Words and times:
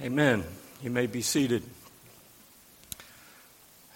Amen. 0.00 0.44
You 0.80 0.90
may 0.90 1.08
be 1.08 1.22
seated. 1.22 1.64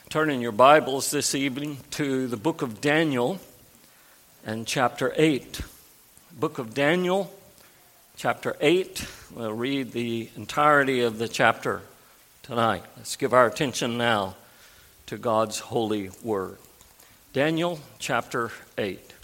Turn 0.08 0.30
in 0.30 0.40
your 0.40 0.50
Bibles 0.50 1.12
this 1.12 1.32
evening 1.32 1.78
to 1.92 2.26
the 2.26 2.36
book 2.36 2.60
of 2.60 2.80
Daniel 2.80 3.39
and 4.44 4.67
chapter 4.67 5.12
8. 5.15 5.60
Book 6.33 6.58
of 6.58 6.75
Daniel, 6.75 7.33
chapter 8.16 8.57
8. 8.61 9.07
We'll 9.32 9.52
read 9.52 9.93
the 9.93 10.29
entirety 10.34 11.02
of 11.02 11.19
the 11.19 11.29
chapter 11.29 11.83
tonight. 12.43 12.82
Let's 12.96 13.14
give 13.14 13.32
our 13.32 13.46
attention 13.46 13.96
now 13.96 14.34
to 15.07 15.16
God's 15.16 15.61
holy 15.61 16.11
word. 16.21 16.59
Daniel 17.32 17.79
chapter 18.00 18.50
8. 18.77 19.14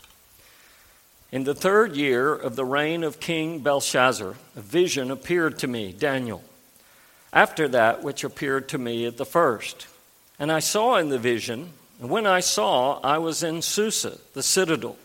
In 1.33 1.43
the 1.43 1.57
third 1.57 1.97
year 1.97 2.33
of 2.33 2.55
the 2.55 2.65
reign 2.65 3.03
of 3.03 3.19
King 3.19 3.59
Belshazzar, 3.59 4.37
a 4.55 4.61
vision 4.61 5.11
appeared 5.11 5.59
to 5.59 5.67
me, 5.67 5.93
Daniel 5.93 6.45
after 7.33 7.69
that 7.69 8.03
which 8.03 8.25
appeared 8.25 8.69
to 8.69 8.79
me 8.79 9.07
at 9.07 9.17
the 9.17 9.27
first. 9.27 9.87
And 10.39 10.51
I 10.53 10.61
saw 10.61 10.97
in 10.97 11.09
the 11.09 11.19
vision, 11.19 11.73
and 12.01 12.11
when 12.11 12.27
I 12.27 12.41
saw, 12.41 13.01
I 13.03 13.19
was 13.19 13.43
in 13.43 13.63
Susa, 13.63 14.19
the 14.35 14.43
citadel, 14.43 14.97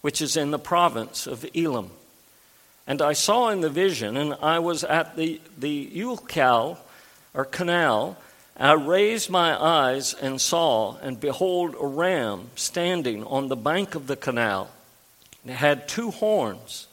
which 0.00 0.22
is 0.22 0.36
in 0.36 0.50
the 0.50 0.58
province 0.58 1.26
of 1.26 1.44
Elam. 1.54 1.90
And 2.86 3.02
I 3.02 3.12
saw 3.12 3.50
in 3.50 3.60
the 3.60 3.70
vision, 3.70 4.16
and 4.16 4.34
I 4.40 4.58
was 4.58 4.84
at 4.84 5.16
the, 5.16 5.40
the 5.58 5.90
Ulai, 5.94 6.76
or 7.34 7.44
canal. 7.44 8.16
I 8.56 8.72
raised 8.72 9.30
my 9.30 9.60
eyes 9.60 10.14
and 10.14 10.40
saw, 10.40 10.96
and 10.98 11.20
behold, 11.20 11.74
a 11.80 11.86
ram 11.86 12.48
standing 12.56 13.24
on 13.24 13.48
the 13.48 13.56
bank 13.56 13.94
of 13.94 14.06
the 14.06 14.16
canal. 14.16 14.70
It 15.44 15.52
had 15.52 15.88
two 15.88 16.10
horns, 16.10 16.86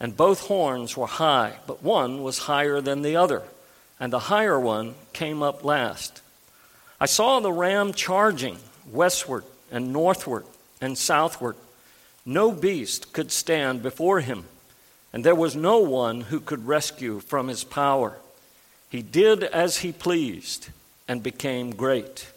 and 0.00 0.16
both 0.16 0.40
horns 0.40 0.96
were 0.96 1.06
high, 1.06 1.56
but 1.66 1.82
one 1.82 2.22
was 2.22 2.38
higher 2.38 2.80
than 2.80 3.02
the 3.02 3.16
other 3.16 3.42
and 4.00 4.12
the 4.12 4.18
higher 4.18 4.58
one 4.58 4.94
came 5.12 5.42
up 5.42 5.64
last. 5.64 6.22
I 7.00 7.06
saw 7.06 7.40
the 7.40 7.52
ram 7.52 7.92
charging 7.92 8.58
westward 8.90 9.44
and 9.70 9.92
northward 9.92 10.44
and 10.80 10.96
southward. 10.96 11.56
No 12.24 12.52
beast 12.52 13.12
could 13.12 13.32
stand 13.32 13.82
before 13.82 14.20
him, 14.20 14.44
and 15.12 15.24
there 15.24 15.34
was 15.34 15.56
no 15.56 15.78
one 15.78 16.22
who 16.22 16.40
could 16.40 16.66
rescue 16.66 17.20
from 17.20 17.48
his 17.48 17.64
power. 17.64 18.18
He 18.88 19.02
did 19.02 19.44
as 19.44 19.78
he 19.78 19.92
pleased 19.92 20.68
and 21.06 21.22
became 21.22 21.74
great. 21.74 22.28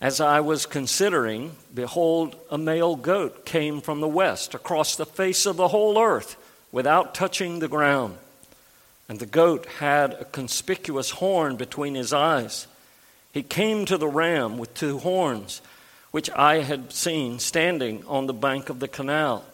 As 0.00 0.20
I 0.20 0.40
was 0.40 0.66
considering, 0.66 1.56
behold, 1.74 2.36
a 2.50 2.58
male 2.58 2.96
goat 2.96 3.46
came 3.46 3.80
from 3.80 4.00
the 4.00 4.08
west 4.08 4.54
across 4.54 4.96
the 4.96 5.06
face 5.06 5.46
of 5.46 5.56
the 5.56 5.68
whole 5.68 5.98
earth 5.98 6.36
without 6.72 7.14
touching 7.14 7.58
the 7.58 7.68
ground. 7.68 8.18
And 9.08 9.18
the 9.18 9.26
goat 9.26 9.66
had 9.78 10.14
a 10.14 10.24
conspicuous 10.24 11.10
horn 11.10 11.56
between 11.56 11.94
his 11.94 12.12
eyes. 12.12 12.66
He 13.32 13.42
came 13.42 13.84
to 13.86 13.98
the 13.98 14.08
ram 14.08 14.58
with 14.58 14.74
two 14.74 14.98
horns, 14.98 15.60
which 16.10 16.30
I 16.30 16.60
had 16.60 16.92
seen 16.92 17.38
standing 17.38 18.04
on 18.06 18.26
the 18.26 18.32
bank 18.32 18.70
of 18.70 18.80
the 18.80 18.88
canal. 18.88 19.44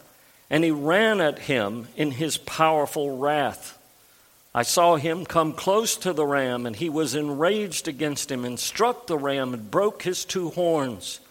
And 0.49 0.63
he 0.63 0.71
ran 0.71 1.19
at 1.19 1.39
him 1.39 1.87
in 1.95 2.11
his 2.11 2.37
powerful 2.37 3.17
wrath. 3.17 3.77
I 4.53 4.63
saw 4.63 4.97
him 4.97 5.25
come 5.25 5.53
close 5.53 5.95
to 5.97 6.11
the 6.11 6.25
ram, 6.25 6.65
and 6.65 6.75
he 6.75 6.89
was 6.89 7.15
enraged 7.15 7.87
against 7.87 8.29
him 8.29 8.43
and 8.43 8.59
struck 8.59 9.07
the 9.07 9.17
ram 9.17 9.53
and 9.53 9.71
broke 9.71 10.03
his 10.03 10.25
two 10.25 10.49
horns. 10.49 11.21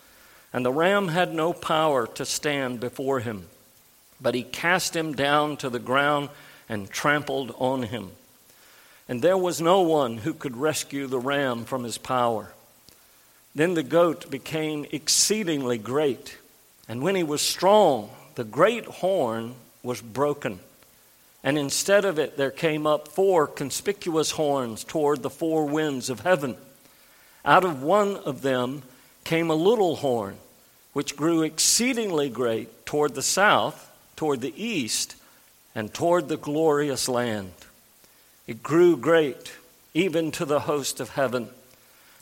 And 0.52 0.64
the 0.64 0.72
ram 0.72 1.08
had 1.08 1.34
no 1.34 1.52
power 1.52 2.06
to 2.06 2.24
stand 2.24 2.80
before 2.80 3.20
him, 3.20 3.46
but 4.20 4.34
he 4.34 4.42
cast 4.42 4.96
him 4.96 5.12
down 5.12 5.58
to 5.58 5.68
the 5.68 5.78
ground 5.78 6.30
and 6.70 6.88
trampled 6.88 7.52
on 7.58 7.82
him. 7.82 8.12
And 9.08 9.20
there 9.20 9.36
was 9.36 9.60
no 9.60 9.80
one 9.80 10.18
who 10.18 10.32
could 10.32 10.56
rescue 10.56 11.08
the 11.08 11.18
ram 11.18 11.64
from 11.64 11.82
his 11.82 11.98
power. 11.98 12.52
Then 13.56 13.74
the 13.74 13.82
goat 13.82 14.30
became 14.30 14.86
exceedingly 14.92 15.78
great, 15.78 16.38
and 16.88 17.02
when 17.02 17.16
he 17.16 17.24
was 17.24 17.42
strong, 17.42 18.10
the 18.36 18.44
great 18.44 18.84
horn 18.84 19.56
was 19.82 20.00
broken. 20.00 20.60
And 21.42 21.58
instead 21.58 22.04
of 22.04 22.20
it, 22.20 22.36
there 22.36 22.52
came 22.52 22.86
up 22.86 23.08
four 23.08 23.48
conspicuous 23.48 24.30
horns 24.30 24.84
toward 24.84 25.22
the 25.22 25.30
four 25.30 25.66
winds 25.66 26.08
of 26.08 26.20
heaven. 26.20 26.56
Out 27.44 27.64
of 27.64 27.82
one 27.82 28.16
of 28.16 28.42
them 28.42 28.82
came 29.24 29.50
a 29.50 29.54
little 29.54 29.96
horn, 29.96 30.36
which 30.92 31.16
grew 31.16 31.42
exceedingly 31.42 32.28
great 32.28 32.86
toward 32.86 33.16
the 33.16 33.22
south, 33.22 33.90
toward 34.14 34.40
the 34.40 34.54
east, 34.62 35.16
and 35.74 35.92
toward 35.92 36.28
the 36.28 36.36
glorious 36.36 37.08
land. 37.08 37.52
It 38.46 38.62
grew 38.62 38.96
great, 38.96 39.52
even 39.94 40.30
to 40.32 40.44
the 40.44 40.60
host 40.60 41.00
of 41.00 41.10
heaven. 41.10 41.48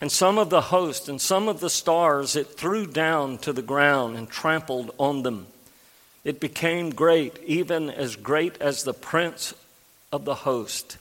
And 0.00 0.12
some 0.12 0.38
of 0.38 0.50
the 0.50 0.60
host 0.60 1.08
and 1.08 1.20
some 1.20 1.48
of 1.48 1.60
the 1.60 1.70
stars 1.70 2.36
it 2.36 2.56
threw 2.56 2.86
down 2.86 3.38
to 3.38 3.52
the 3.52 3.62
ground 3.62 4.16
and 4.16 4.28
trampled 4.28 4.94
on 4.98 5.22
them. 5.22 5.46
It 6.24 6.40
became 6.40 6.90
great, 6.90 7.38
even 7.44 7.90
as 7.90 8.16
great 8.16 8.60
as 8.60 8.84
the 8.84 8.92
prince 8.92 9.54
of 10.12 10.24
the 10.24 10.34
host. 10.34 10.98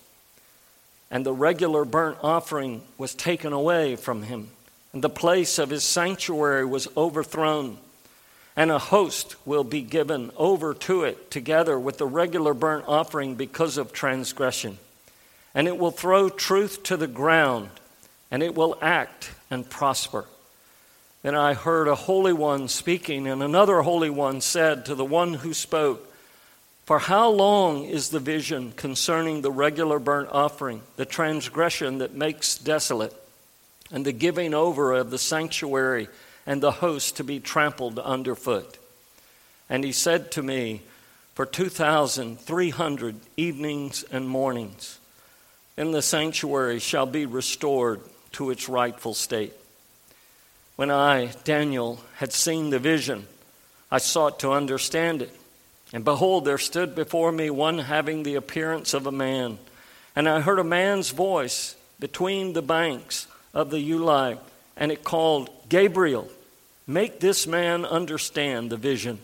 And 1.12 1.26
the 1.26 1.34
regular 1.34 1.86
burnt 1.86 2.18
offering 2.22 2.82
was 2.98 3.14
taken 3.14 3.54
away 3.54 3.96
from 3.96 4.24
him, 4.24 4.50
and 4.94 5.04
the 5.04 5.10
place 5.10 5.60
of 5.60 5.70
his 5.70 5.84
sanctuary 5.84 6.66
was 6.66 6.88
overthrown 6.98 7.78
and 8.58 8.72
a 8.72 8.80
host 8.80 9.36
will 9.46 9.64
be 9.64 9.84
given 9.84 10.32
over 10.36 10.74
to 10.74 11.04
it 11.04 11.30
together 11.30 11.80
with 11.80 12.00
the 12.00 12.08
regular 12.08 12.56
burnt 12.56 12.84
offering 12.88 13.36
because 13.36 13.78
of 13.78 13.94
transgression. 13.94 14.80
And 15.54 15.68
it 15.68 15.78
will 15.78 15.92
throw 15.92 16.28
truth 16.28 16.82
to 16.84 16.98
the 16.98 17.08
ground, 17.08 17.70
and 18.32 18.42
it 18.42 18.56
will 18.56 18.76
act 18.82 19.32
and 19.52 19.70
prosper. 19.70 20.26
Then 21.22 21.36
I 21.36 21.54
heard 21.54 21.88
a 21.88 21.94
holy 21.94 22.34
one 22.34 22.68
speaking, 22.68 23.28
and 23.28 23.44
another 23.44 23.84
holy 23.84 24.10
one 24.10 24.42
said 24.42 24.86
to 24.86 24.96
the 24.96 25.06
one 25.06 25.36
who 25.36 25.54
spoke, 25.54 26.12
For 26.86 26.98
how 26.98 27.30
long 27.30 27.86
is 27.86 28.10
the 28.10 28.20
vision 28.20 28.72
concerning 28.72 29.42
the 29.42 29.52
regular 29.52 30.00
burnt 30.00 30.30
offering, 30.32 30.82
the 30.96 31.06
transgression 31.06 32.00
that 32.00 32.16
makes 32.16 32.58
desolate, 32.58 33.14
and 33.92 34.04
the 34.04 34.12
giving 34.12 34.56
over 34.56 34.94
of 34.94 35.12
the 35.12 35.20
sanctuary? 35.20 36.08
And 36.48 36.64
the 36.64 36.72
host 36.72 37.18
to 37.18 37.24
be 37.24 37.40
trampled 37.40 38.00
underfoot. 38.00 38.80
And 39.70 39.84
he 39.84 39.92
said 39.92 40.32
to 40.32 40.42
me, 40.42 40.82
For 41.36 41.46
2,300 41.46 43.16
evenings 43.36 44.04
and 44.10 44.28
mornings, 44.28 44.98
then 45.76 45.92
the 45.92 46.02
sanctuary 46.02 46.80
shall 46.80 47.06
be 47.06 47.26
restored 47.26 48.00
to 48.32 48.50
its 48.50 48.70
rightful 48.70 49.14
state. 49.14 49.54
When 50.78 50.90
I, 50.90 51.32
Daniel, 51.44 52.00
had 52.16 52.32
seen 52.32 52.70
the 52.70 52.80
vision, 52.80 53.28
I 53.92 53.98
sought 53.98 54.40
to 54.40 54.54
understand 54.54 55.22
it. 55.22 55.36
And 55.92 56.04
behold, 56.04 56.46
there 56.46 56.58
stood 56.58 56.96
before 56.96 57.32
me 57.32 57.50
one 57.50 57.80
having 57.80 58.24
the 58.24 58.36
appearance 58.36 58.94
of 58.94 59.06
a 59.06 59.12
man. 59.12 59.58
And 60.16 60.30
I 60.30 60.42
heard 60.42 60.60
a 60.60 60.64
man's 60.64 61.12
voice 61.12 61.76
between 62.00 62.54
the 62.54 62.62
banks 62.62 63.28
of 63.54 63.70
the 63.70 63.92
Ulai, 63.92 64.38
and 64.76 64.92
it 64.92 65.04
called, 65.04 65.50
Gabriel, 65.70 66.30
Make 66.88 67.20
this 67.20 67.46
man 67.46 67.84
understand 67.84 68.70
the 68.70 68.78
vision. 68.78 69.20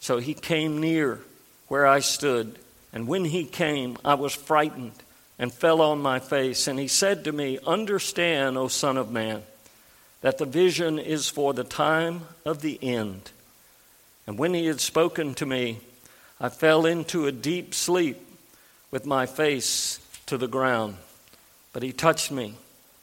So 0.00 0.18
he 0.18 0.34
came 0.34 0.80
near 0.80 1.20
where 1.68 1.86
I 1.86 2.00
stood, 2.00 2.58
and 2.92 3.06
when 3.06 3.24
he 3.24 3.44
came, 3.44 3.96
I 4.04 4.14
was 4.14 4.34
frightened 4.34 4.92
and 5.38 5.52
fell 5.52 5.80
on 5.80 6.00
my 6.00 6.18
face. 6.18 6.66
And 6.66 6.78
he 6.78 6.88
said 6.88 7.24
to 7.24 7.32
me, 7.32 7.58
Understand, 7.64 8.58
O 8.58 8.68
Son 8.68 8.96
of 8.96 9.10
Man, 9.10 9.42
that 10.22 10.38
the 10.38 10.44
vision 10.44 10.98
is 10.98 11.28
for 11.28 11.54
the 11.54 11.64
time 11.64 12.22
of 12.44 12.62
the 12.62 12.78
end. 12.82 13.30
And 14.26 14.38
when 14.38 14.54
he 14.54 14.66
had 14.66 14.80
spoken 14.80 15.34
to 15.34 15.46
me, 15.46 15.78
I 16.40 16.48
fell 16.48 16.84
into 16.84 17.26
a 17.26 17.32
deep 17.32 17.74
sleep 17.74 18.20
with 18.90 19.06
my 19.06 19.26
face 19.26 20.00
to 20.26 20.36
the 20.36 20.48
ground. 20.48 20.96
But 21.72 21.82
he 21.82 21.92
touched 21.92 22.32
me 22.32 22.54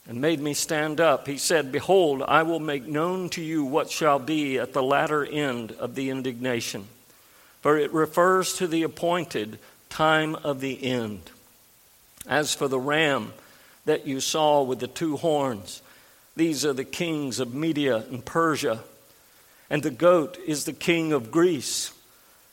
and 0.06 0.20
made 0.20 0.40
me 0.40 0.54
stand 0.54 1.00
up. 1.00 1.26
He 1.26 1.38
said, 1.38 1.72
Behold, 1.72 2.22
I 2.22 2.42
will 2.42 2.60
make 2.60 2.86
known 2.86 3.30
to 3.30 3.42
you 3.42 3.64
what 3.64 3.90
shall 3.90 4.18
be 4.18 4.58
at 4.58 4.72
the 4.72 4.82
latter 4.82 5.24
end 5.24 5.72
of 5.72 5.94
the 5.94 6.10
indignation. 6.10 6.86
For 7.62 7.78
it 7.78 7.92
refers 7.92 8.54
to 8.54 8.66
the 8.66 8.82
appointed 8.82 9.58
time 9.88 10.34
of 10.36 10.60
the 10.60 10.82
end. 10.84 11.30
As 12.26 12.54
for 12.54 12.68
the 12.68 12.78
ram 12.78 13.32
that 13.86 14.06
you 14.06 14.20
saw 14.20 14.62
with 14.62 14.80
the 14.80 14.86
two 14.86 15.16
horns, 15.16 15.80
these 16.36 16.64
are 16.66 16.72
the 16.72 16.84
kings 16.84 17.40
of 17.40 17.54
Media 17.54 18.04
and 18.10 18.24
Persia. 18.24 18.80
And 19.70 19.82
the 19.82 19.90
goat 19.90 20.38
is 20.46 20.64
the 20.64 20.72
king 20.72 21.12
of 21.12 21.30
Greece. 21.30 21.92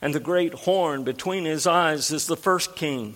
And 0.02 0.16
the 0.16 0.20
great 0.20 0.54
horn 0.54 1.04
between 1.04 1.46
his 1.46 1.68
eyes 1.68 2.12
is 2.12 2.28
the 2.28 2.38
first 2.38 2.76
king. 2.76 3.16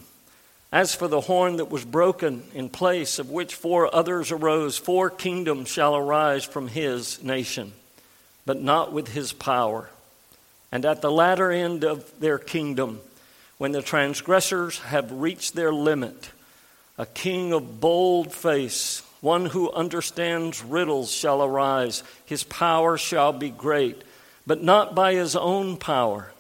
As 0.72 0.94
for 0.94 1.08
the 1.08 1.22
horn 1.22 1.58
that 1.58 1.72
was 1.72 1.86
broken, 1.86 2.44
in 2.54 2.70
place 2.70 3.20
of 3.20 3.30
which 3.30 3.56
four 3.56 3.94
others 3.96 4.32
arose, 4.32 4.78
four 4.78 5.10
kingdoms 5.10 5.70
shall 5.70 5.96
arise 5.96 6.44
from 6.44 6.68
his 6.68 7.24
nation, 7.24 7.74
but 8.46 8.62
not 8.62 8.92
with 8.92 9.10
his 9.10 9.32
power. 9.32 9.90
And 10.72 10.86
at 10.86 11.02
the 11.02 11.12
latter 11.12 11.52
end 11.52 11.84
of 11.86 12.20
their 12.20 12.38
kingdom, 12.38 13.00
when 13.58 13.72
the 13.72 13.82
transgressors 13.82 14.80
have 14.80 15.12
reached 15.12 15.56
their 15.56 15.72
limit, 15.72 16.32
A 16.98 17.06
king 17.06 17.54
of 17.54 17.80
bold 17.80 18.34
face, 18.34 19.02
one 19.22 19.46
who 19.46 19.72
understands 19.72 20.64
riddles, 20.64 21.12
shall 21.12 21.44
arise. 21.44 22.04
His 22.26 22.44
power 22.44 22.98
shall 22.98 23.34
be 23.34 23.50
great, 23.50 24.02
but 24.46 24.62
not 24.62 24.96
by 24.96 25.14
his 25.14 25.36
own 25.36 25.78
power. 25.78 26.32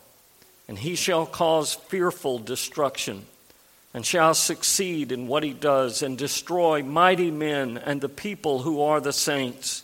And 0.68 0.78
he 0.80 0.96
shall 0.96 1.26
cause 1.26 1.74
fearful 1.74 2.40
destruction, 2.40 3.26
and 3.96 4.06
shall 4.06 4.34
succeed 4.34 5.10
in 5.14 5.26
what 5.26 5.42
he 5.42 5.54
does, 5.54 6.02
and 6.02 6.18
destroy 6.18 6.84
mighty 6.84 7.32
men 7.32 7.78
and 7.78 8.02
the 8.02 8.10
people 8.10 8.64
who 8.64 8.82
are 8.82 9.00
the 9.00 9.14
saints. 9.14 9.84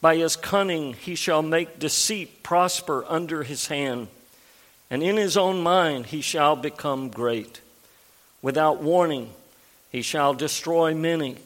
By 0.00 0.16
his 0.16 0.36
cunning 0.36 0.94
he 0.94 1.14
shall 1.14 1.42
make 1.42 1.78
deceit 1.78 2.42
prosper 2.42 3.04
under 3.06 3.42
his 3.42 3.66
hand, 3.66 4.08
and 4.90 5.02
in 5.02 5.18
his 5.18 5.36
own 5.36 5.60
mind 5.60 6.06
he 6.06 6.22
shall 6.22 6.56
become 6.56 7.10
great. 7.10 7.60
Without 8.40 8.80
warning, 8.82 9.28
he 9.90 10.00
shall 10.00 10.32
destroy 10.32 10.94
many, 10.94 11.36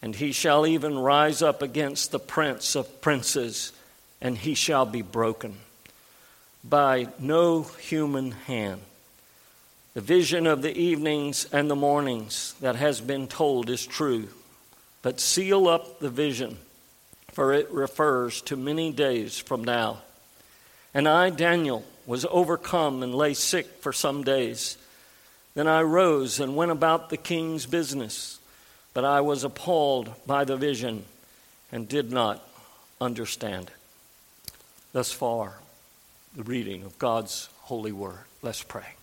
and 0.00 0.16
he 0.16 0.32
shall 0.32 0.66
even 0.66 0.98
rise 0.98 1.42
up 1.42 1.60
against 1.60 2.12
the 2.12 2.18
prince 2.18 2.74
of 2.74 3.02
princes, 3.02 3.72
and 4.22 4.38
he 4.38 4.54
shall 4.54 4.86
be 4.86 5.02
broken 5.02 5.56
by 6.64 7.08
no 7.18 7.64
human 7.64 8.30
hand. 8.30 8.80
The 9.94 10.00
vision 10.00 10.48
of 10.48 10.62
the 10.62 10.76
evenings 10.76 11.46
and 11.52 11.70
the 11.70 11.76
mornings 11.76 12.54
that 12.60 12.74
has 12.74 13.00
been 13.00 13.28
told 13.28 13.70
is 13.70 13.86
true, 13.86 14.28
but 15.02 15.20
seal 15.20 15.68
up 15.68 16.00
the 16.00 16.10
vision, 16.10 16.58
for 17.32 17.52
it 17.52 17.70
refers 17.70 18.42
to 18.42 18.56
many 18.56 18.90
days 18.90 19.38
from 19.38 19.62
now. 19.62 20.02
And 20.92 21.06
I, 21.06 21.30
Daniel, 21.30 21.84
was 22.06 22.26
overcome 22.28 23.04
and 23.04 23.14
lay 23.14 23.34
sick 23.34 23.66
for 23.80 23.92
some 23.92 24.24
days. 24.24 24.76
Then 25.54 25.68
I 25.68 25.82
rose 25.82 26.40
and 26.40 26.56
went 26.56 26.72
about 26.72 27.10
the 27.10 27.16
king's 27.16 27.64
business, 27.64 28.40
but 28.94 29.04
I 29.04 29.20
was 29.20 29.44
appalled 29.44 30.12
by 30.26 30.44
the 30.44 30.56
vision 30.56 31.04
and 31.70 31.88
did 31.88 32.10
not 32.10 32.44
understand 33.00 33.68
it. 33.68 34.52
Thus 34.92 35.12
far, 35.12 35.54
the 36.34 36.42
reading 36.42 36.82
of 36.82 36.98
God's 36.98 37.48
holy 37.62 37.92
word. 37.92 38.18
Let's 38.42 38.62
pray. 38.62 38.94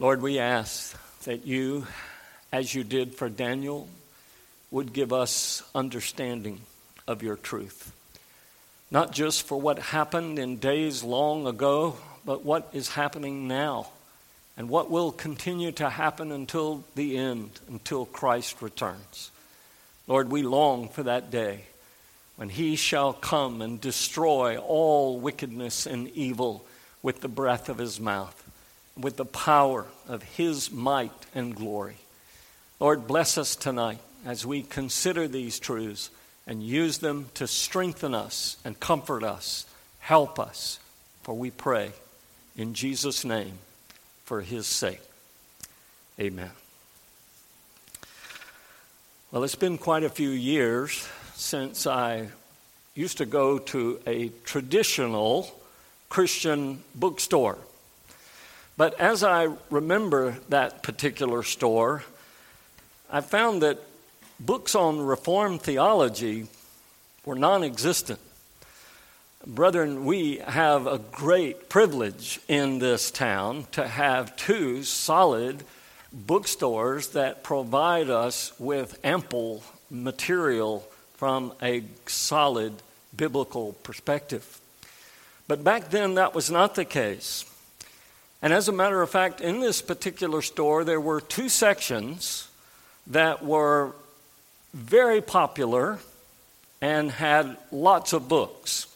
Lord, 0.00 0.22
we 0.22 0.38
ask 0.38 0.96
that 1.24 1.44
you, 1.44 1.84
as 2.52 2.72
you 2.72 2.84
did 2.84 3.16
for 3.16 3.28
Daniel, 3.28 3.88
would 4.70 4.92
give 4.92 5.12
us 5.12 5.64
understanding 5.74 6.60
of 7.08 7.20
your 7.20 7.34
truth. 7.34 7.92
Not 8.92 9.10
just 9.10 9.44
for 9.44 9.60
what 9.60 9.80
happened 9.80 10.38
in 10.38 10.58
days 10.58 11.02
long 11.02 11.48
ago, 11.48 11.96
but 12.24 12.44
what 12.44 12.68
is 12.72 12.90
happening 12.90 13.48
now 13.48 13.88
and 14.56 14.68
what 14.68 14.88
will 14.88 15.10
continue 15.10 15.72
to 15.72 15.90
happen 15.90 16.30
until 16.30 16.84
the 16.94 17.18
end, 17.18 17.50
until 17.68 18.06
Christ 18.06 18.62
returns. 18.62 19.32
Lord, 20.06 20.30
we 20.30 20.42
long 20.42 20.88
for 20.88 21.02
that 21.02 21.32
day 21.32 21.64
when 22.36 22.50
he 22.50 22.76
shall 22.76 23.12
come 23.12 23.60
and 23.60 23.80
destroy 23.80 24.58
all 24.58 25.18
wickedness 25.18 25.86
and 25.86 26.06
evil 26.10 26.64
with 27.02 27.20
the 27.20 27.28
breath 27.28 27.68
of 27.68 27.78
his 27.78 27.98
mouth, 27.98 28.47
with 28.98 29.16
the 29.16 29.24
power 29.24 29.86
of 30.08 30.22
his 30.22 30.70
might 30.70 31.26
and 31.34 31.54
glory. 31.54 31.96
Lord, 32.80 33.06
bless 33.06 33.38
us 33.38 33.56
tonight 33.56 33.98
as 34.24 34.44
we 34.44 34.62
consider 34.62 35.28
these 35.28 35.58
truths 35.58 36.10
and 36.46 36.62
use 36.62 36.98
them 36.98 37.28
to 37.34 37.46
strengthen 37.46 38.14
us 38.14 38.56
and 38.64 38.78
comfort 38.80 39.22
us, 39.22 39.66
help 40.00 40.38
us, 40.38 40.80
for 41.22 41.34
we 41.34 41.50
pray 41.50 41.92
in 42.56 42.74
Jesus' 42.74 43.24
name 43.24 43.58
for 44.24 44.40
his 44.40 44.66
sake. 44.66 45.00
Amen. 46.18 46.50
Well, 49.30 49.44
it's 49.44 49.54
been 49.54 49.78
quite 49.78 50.04
a 50.04 50.08
few 50.08 50.30
years 50.30 51.06
since 51.34 51.86
I 51.86 52.28
used 52.94 53.18
to 53.18 53.26
go 53.26 53.58
to 53.58 54.00
a 54.06 54.30
traditional 54.44 55.54
Christian 56.08 56.82
bookstore. 56.94 57.58
But 58.78 59.00
as 59.00 59.24
I 59.24 59.48
remember 59.70 60.36
that 60.50 60.84
particular 60.84 61.42
store, 61.42 62.04
I 63.10 63.22
found 63.22 63.60
that 63.62 63.80
books 64.38 64.76
on 64.76 65.00
Reformed 65.00 65.62
theology 65.62 66.46
were 67.24 67.34
non 67.34 67.64
existent. 67.64 68.20
Brethren, 69.44 70.04
we 70.04 70.36
have 70.36 70.86
a 70.86 70.98
great 70.98 71.68
privilege 71.68 72.38
in 72.46 72.78
this 72.78 73.10
town 73.10 73.66
to 73.72 73.88
have 73.88 74.36
two 74.36 74.84
solid 74.84 75.64
bookstores 76.12 77.08
that 77.08 77.42
provide 77.42 78.10
us 78.10 78.52
with 78.60 78.96
ample 79.02 79.64
material 79.90 80.86
from 81.16 81.52
a 81.60 81.82
solid 82.06 82.74
biblical 83.16 83.72
perspective. 83.82 84.60
But 85.48 85.64
back 85.64 85.90
then, 85.90 86.14
that 86.14 86.32
was 86.32 86.48
not 86.48 86.76
the 86.76 86.84
case. 86.84 87.44
And 88.40 88.52
as 88.52 88.68
a 88.68 88.72
matter 88.72 89.02
of 89.02 89.10
fact, 89.10 89.40
in 89.40 89.60
this 89.60 89.82
particular 89.82 90.42
store, 90.42 90.84
there 90.84 91.00
were 91.00 91.20
two 91.20 91.48
sections 91.48 92.48
that 93.08 93.44
were 93.44 93.92
very 94.72 95.20
popular 95.20 95.98
and 96.80 97.10
had 97.10 97.56
lots 97.72 98.12
of 98.12 98.28
books. 98.28 98.86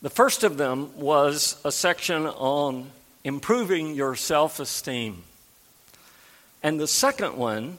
The 0.00 0.10
first 0.10 0.44
of 0.44 0.56
them 0.56 0.96
was 0.96 1.60
a 1.64 1.72
section 1.72 2.26
on 2.26 2.90
improving 3.22 3.94
your 3.94 4.14
self 4.14 4.60
esteem. 4.60 5.22
And 6.62 6.80
the 6.80 6.88
second 6.88 7.36
one 7.36 7.78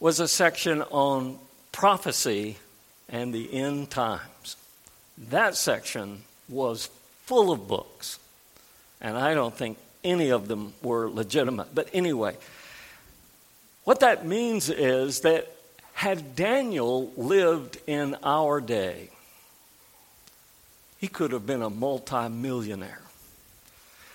was 0.00 0.20
a 0.20 0.28
section 0.28 0.82
on 0.82 1.38
prophecy 1.72 2.56
and 3.08 3.34
the 3.34 3.52
end 3.52 3.90
times. 3.90 4.56
That 5.30 5.56
section 5.56 6.22
was 6.48 6.88
full 7.26 7.52
of 7.52 7.68
books, 7.68 8.18
and 9.00 9.16
I 9.16 9.34
don't 9.34 9.54
think 9.54 9.78
any 10.04 10.30
of 10.30 10.48
them 10.48 10.74
were 10.82 11.08
legitimate. 11.08 11.74
But 11.74 11.88
anyway, 11.92 12.36
what 13.84 14.00
that 14.00 14.26
means 14.26 14.70
is 14.70 15.20
that 15.20 15.50
had 15.94 16.36
Daniel 16.36 17.12
lived 17.16 17.78
in 17.86 18.16
our 18.22 18.60
day, 18.60 19.10
he 20.98 21.08
could 21.08 21.32
have 21.32 21.46
been 21.46 21.62
a 21.62 21.70
multimillionaire 21.70 23.02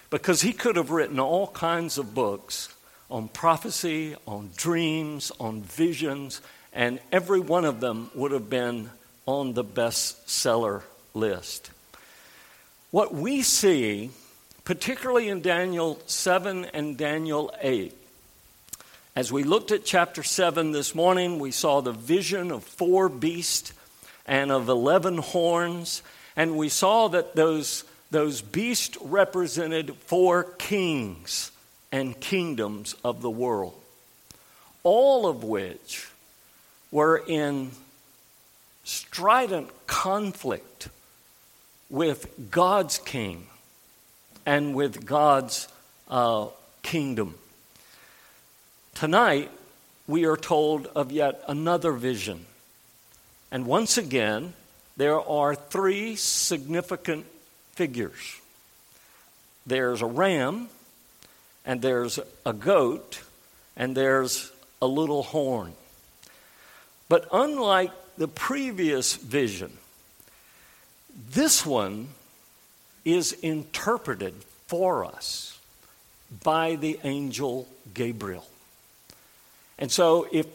because 0.10 0.42
he 0.42 0.54
could 0.54 0.76
have 0.76 0.90
written 0.92 1.20
all 1.20 1.48
kinds 1.48 1.98
of 1.98 2.14
books 2.14 2.74
on 3.12 3.28
prophecy, 3.28 4.16
on 4.28 4.50
dreams, 4.56 5.32
on 5.40 5.62
visions, 5.62 6.42
and 6.74 7.00
every 7.12 7.40
one 7.40 7.66
of 7.66 7.80
them 7.80 8.12
would 8.14 8.32
have 8.32 8.50
been 8.50 8.90
on 9.26 9.54
the 9.54 9.64
bestseller 9.64 10.84
list. 11.14 11.72
What 12.92 13.14
we 13.14 13.42
see, 13.42 14.10
particularly 14.70 15.30
in 15.30 15.42
Daniel 15.42 16.00
7 16.06 16.66
and 16.76 16.96
Daniel 16.96 17.52
8, 17.60 17.92
as 19.16 19.32
we 19.32 19.42
looked 19.42 19.72
at 19.72 19.84
chapter 19.84 20.22
7 20.22 20.74
this 20.74 20.94
morning, 20.94 21.40
we 21.40 21.50
saw 21.50 21.82
the 21.82 21.92
vision 21.92 22.52
of 22.52 22.64
four 22.64 23.10
beasts 23.10 23.74
and 24.28 24.52
of 24.52 24.70
11 24.70 25.18
horns 25.18 26.04
and 26.36 26.56
we 26.56 26.70
saw 26.70 27.08
that 27.08 27.36
those, 27.36 27.84
those 28.12 28.44
beasts 28.44 28.96
represented 29.02 29.96
four 30.06 30.44
kings 30.44 31.50
and 31.92 32.20
kingdoms 32.20 32.94
of 33.04 33.24
the 33.24 33.30
world, 33.32 33.74
all 34.84 35.26
of 35.26 35.44
which 35.44 36.12
were 36.92 37.24
in 37.28 37.72
strident 38.84 39.72
conflict 39.88 40.90
with 41.90 42.52
God's 42.52 43.00
king 43.00 43.49
and 44.50 44.74
with 44.74 45.06
God's 45.06 45.68
uh, 46.10 46.48
kingdom. 46.82 47.36
Tonight, 48.96 49.52
we 50.08 50.26
are 50.26 50.36
told 50.36 50.88
of 50.88 51.12
yet 51.12 51.44
another 51.48 51.92
vision. 51.92 52.48
And 53.52 53.68
once 53.68 53.96
again, 54.00 54.54
there 54.98 55.22
are 55.22 55.54
three 55.54 56.16
significant 56.16 57.28
figures 57.74 58.42
there's 59.68 60.02
a 60.02 60.08
ram, 60.08 60.70
and 61.64 61.80
there's 61.80 62.18
a 62.44 62.54
goat, 62.54 63.22
and 63.78 63.96
there's 63.96 64.52
a 64.82 64.88
little 64.88 65.22
horn. 65.22 65.74
But 67.08 67.28
unlike 67.32 67.92
the 68.18 68.28
previous 68.28 69.14
vision, 69.14 69.78
this 71.30 71.64
one 71.68 72.08
is 73.06 73.34
interpreted 73.34 74.34
for 74.68 75.06
us 75.06 75.60
by 76.44 76.76
the 76.76 77.00
angel 77.04 77.68
Gabriel. 77.94 78.46
And 79.78 79.92
so, 79.92 80.28
if 80.32 80.46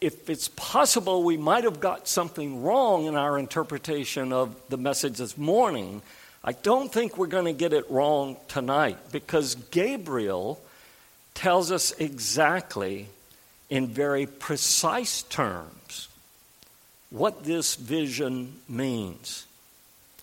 if 0.00 0.30
it's 0.30 0.48
possible 0.48 1.22
we 1.22 1.36
might 1.36 1.64
have 1.64 1.78
got 1.78 2.08
something 2.08 2.62
wrong 2.62 3.04
in 3.04 3.14
our 3.14 3.38
interpretation 3.38 4.32
of 4.32 4.56
the 4.70 4.78
message 4.78 5.18
this 5.18 5.36
morning, 5.36 6.00
I 6.42 6.52
don't 6.52 6.90
think 6.90 7.18
we're 7.18 7.26
going 7.26 7.44
to 7.44 7.52
get 7.52 7.74
it 7.74 7.90
wrong 7.90 8.38
tonight 8.48 8.96
because 9.12 9.56
Gabriel 9.70 10.58
tells 11.34 11.70
us 11.70 11.92
exactly 11.92 13.08
in 13.68 13.86
very 13.86 14.26
precise 14.26 15.22
terms 15.24 16.08
what 17.10 17.44
this 17.44 17.74
vision 17.74 18.56
means 18.68 19.46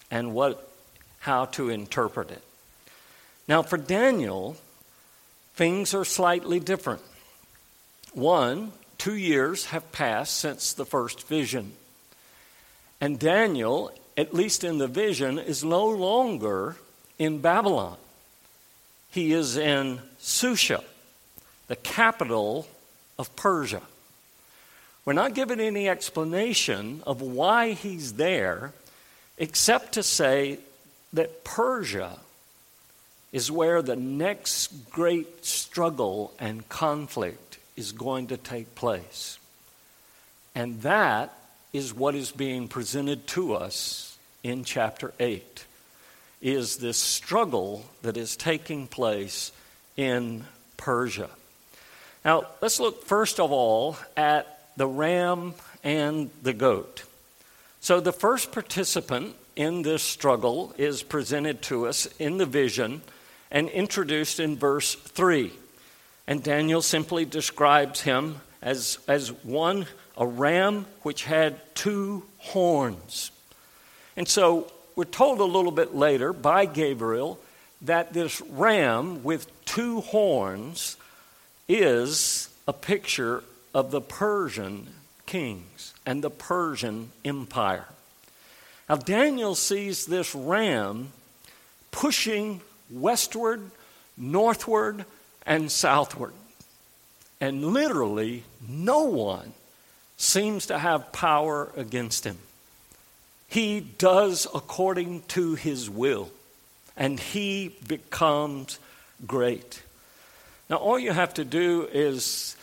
and 0.10 0.34
what, 0.34 0.72
how 1.28 1.44
to 1.44 1.70
interpret 1.70 2.32
it. 2.32 2.42
Now, 3.50 3.62
for 3.62 3.76
Daniel, 3.76 4.56
things 5.56 5.94
are 5.94 6.06
slightly 6.06 6.62
different. 6.62 7.02
One, 8.14 8.72
two 8.98 9.18
years 9.18 9.66
have 9.66 9.92
passed 9.92 10.38
since 10.38 10.72
the 10.72 10.86
first 10.86 11.28
vision. 11.28 11.74
And 13.02 13.20
Daniel, 13.20 13.92
at 14.16 14.34
least 14.34 14.64
in 14.64 14.78
the 14.78 14.88
vision, 14.88 15.38
is 15.38 15.66
no 15.66 15.86
longer 15.86 16.78
in 17.20 17.40
Babylon. 17.40 17.98
He 19.12 19.34
is 19.34 19.58
in 19.58 20.00
Susa, 20.20 20.82
the 21.68 21.76
capital 21.76 22.70
of 23.20 23.36
Persia. 23.36 23.82
We're 25.04 25.12
not 25.12 25.34
given 25.34 25.60
any 25.60 25.90
explanation 25.90 27.04
of 27.06 27.22
why 27.22 27.74
he's 27.74 28.14
there, 28.14 28.72
except 29.38 29.92
to 29.96 30.04
say 30.04 30.60
that 31.14 31.44
Persia 31.44 32.20
is 33.32 33.52
where 33.52 33.82
the 33.82 33.96
next 33.96 34.90
great 34.90 35.46
struggle 35.46 36.34
and 36.40 36.68
conflict 36.70 37.58
is 37.76 37.92
going 37.92 38.28
to 38.28 38.38
take 38.38 38.74
place. 38.76 39.38
And 40.56 40.82
that 40.82 41.34
is 41.74 41.94
what 41.94 42.16
is 42.16 42.32
being 42.32 42.68
presented 42.68 43.28
to 43.28 43.54
us 43.54 44.18
in 44.44 44.64
chapter 44.64 45.14
8 45.20 45.66
is 46.42 46.78
this 46.78 46.98
struggle 46.98 47.86
that 48.02 48.18
is 48.18 48.36
taking 48.36 48.88
place 48.88 49.52
in 49.96 50.46
Persia. 50.78 51.30
Now, 52.24 52.44
let's 52.62 52.80
look 52.80 53.06
first 53.06 53.40
of 53.40 53.52
all 53.52 53.98
at 54.16 54.62
the 54.78 54.88
ram 54.88 55.54
and 55.84 56.30
the 56.44 56.54
goat. 56.54 57.04
So, 57.80 58.00
the 58.00 58.12
first 58.12 58.52
participant 58.52 59.36
in 59.58 59.82
this 59.82 60.04
struggle 60.04 60.74
is 60.78 61.04
presented 61.04 61.62
to 61.64 61.88
us 61.88 62.06
in 62.20 62.38
the 62.38 62.46
vision 62.46 63.02
and 63.52 63.68
introduced 63.70 64.40
in 64.40 64.56
verse 64.56 64.94
3. 64.94 65.52
And 66.28 66.44
Daniel 66.44 66.82
simply 66.82 67.26
describes 67.26 68.02
him 68.02 68.40
as, 68.62 69.00
as 69.08 69.32
one, 69.44 69.88
a 70.16 70.28
ram 70.28 70.86
which 71.02 71.24
had 71.24 71.60
two 71.76 72.24
horns. 72.38 73.32
And 74.16 74.28
so 74.28 74.72
we're 74.96 75.06
told 75.06 75.40
a 75.40 75.46
little 75.46 75.72
bit 75.72 75.96
later 75.96 76.34
by 76.34 76.66
Gabriel 76.66 77.40
that 77.82 78.14
this 78.14 78.42
ram 78.42 79.24
with 79.24 79.50
two 79.66 80.02
horns 80.02 80.98
is 81.68 82.50
a 82.68 82.74
picture 82.74 83.44
of 83.74 83.90
the 83.92 84.02
Persian 84.02 84.88
kings 85.26 85.94
and 86.06 86.24
the 86.24 86.30
Persian 86.30 87.12
Empire. 87.26 87.88
Now, 88.90 88.96
Daniel 88.96 89.56
sees 89.56 90.06
this 90.06 90.34
ram 90.34 91.12
pushing 91.92 92.62
westward, 92.90 93.72
northward, 94.18 95.06
and 95.46 95.72
southward. 95.72 96.34
And 97.40 97.74
literally, 97.74 98.44
no 98.68 99.04
one 99.04 99.54
seems 100.18 100.66
to 100.68 100.80
have 100.80 101.12
power 101.12 101.72
against 101.76 102.24
him. 102.24 102.38
He 103.48 103.80
does 103.80 104.48
according 104.54 105.22
to 105.30 105.56
his 105.56 105.90
will, 105.90 106.30
and 106.98 107.20
he 107.20 107.76
becomes 107.88 108.80
great. 109.26 109.82
Now, 110.70 110.78
all 110.78 111.00
you 111.00 111.12
have 111.12 111.34
to 111.36 111.46
do 111.46 111.88
is 111.94 112.57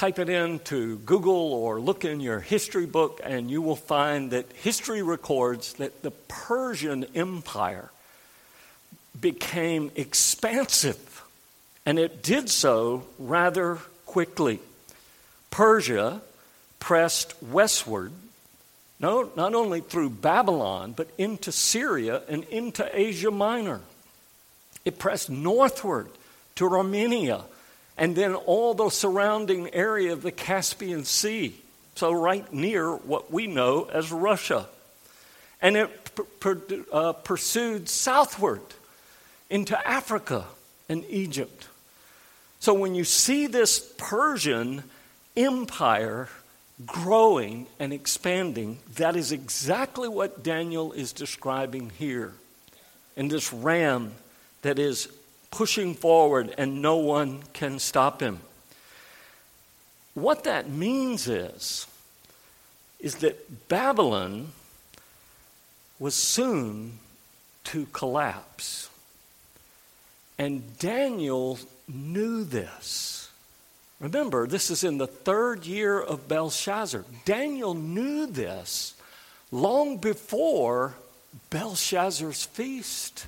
type 0.00 0.18
it 0.18 0.30
into 0.30 0.96
Google 1.00 1.52
or 1.52 1.78
look 1.78 2.06
in 2.06 2.20
your 2.20 2.40
history 2.40 2.86
book, 2.86 3.20
and 3.22 3.50
you 3.50 3.60
will 3.60 3.76
find 3.76 4.30
that 4.30 4.50
history 4.52 5.02
records 5.02 5.74
that 5.74 6.00
the 6.00 6.10
Persian 6.10 7.04
Empire 7.14 7.90
became 9.20 9.90
expansive, 9.96 11.22
and 11.84 11.98
it 11.98 12.22
did 12.22 12.48
so 12.48 13.04
rather 13.18 13.76
quickly. 14.06 14.58
Persia 15.50 16.22
pressed 16.78 17.34
westward, 17.42 18.10
no, 19.00 19.30
not 19.36 19.54
only 19.54 19.82
through 19.82 20.08
Babylon, 20.08 20.94
but 20.96 21.10
into 21.18 21.52
Syria 21.52 22.22
and 22.26 22.44
into 22.44 22.88
Asia 22.98 23.30
Minor. 23.30 23.82
It 24.82 24.98
pressed 24.98 25.28
northward 25.28 26.08
to 26.54 26.70
Armenia 26.70 27.42
and 28.00 28.16
then 28.16 28.34
all 28.34 28.74
the 28.74 28.90
surrounding 28.90 29.72
area 29.72 30.12
of 30.12 30.22
the 30.22 30.32
Caspian 30.32 31.04
Sea. 31.04 31.54
So, 31.94 32.10
right 32.10 32.50
near 32.52 32.90
what 32.92 33.30
we 33.30 33.46
know 33.46 33.84
as 33.84 34.10
Russia. 34.10 34.66
And 35.62 35.76
it 35.76 35.90
uh, 36.90 37.12
pursued 37.12 37.88
southward 37.88 38.62
into 39.50 39.76
Africa 39.86 40.46
and 40.88 41.04
Egypt. 41.10 41.68
So 42.60 42.74
when 42.74 42.94
you 42.94 43.04
see 43.04 43.46
this 43.46 43.80
Persian 43.96 44.84
empire 45.36 46.28
growing 46.84 47.66
and 47.78 47.92
expanding, 47.92 48.78
that 48.96 49.16
is 49.16 49.32
exactly 49.32 50.08
what 50.08 50.42
Daniel 50.42 50.92
is 50.92 51.12
describing 51.12 51.90
here. 51.98 52.32
In 53.16 53.28
this 53.28 53.52
ram 53.52 54.12
that 54.62 54.78
is 54.78 55.08
pushing 55.50 55.94
forward 55.94 56.54
and 56.56 56.80
no 56.80 56.96
one 56.96 57.42
can 57.52 57.78
stop 57.78 58.20
him. 58.20 58.40
What 60.14 60.44
that 60.44 60.68
means 60.68 61.28
is, 61.28 61.86
is 62.98 63.16
that 63.16 63.68
Babylon 63.68 64.48
was 65.98 66.14
soon 66.14 66.98
to 67.64 67.86
collapse. 67.92 68.88
And 70.38 70.78
Daniel 70.78 71.58
knew 71.86 72.44
this. 72.44 73.30
Remember, 74.00 74.46
this 74.46 74.70
is 74.70 74.82
in 74.82 74.98
the 74.98 75.06
third 75.06 75.66
year 75.66 76.00
of 76.00 76.26
Belshazzar. 76.26 77.04
Daniel 77.26 77.74
knew 77.74 78.26
this 78.26 78.94
long 79.52 79.98
before 79.98 80.94
Belshazzar's 81.50 82.44
feast. 82.44 83.26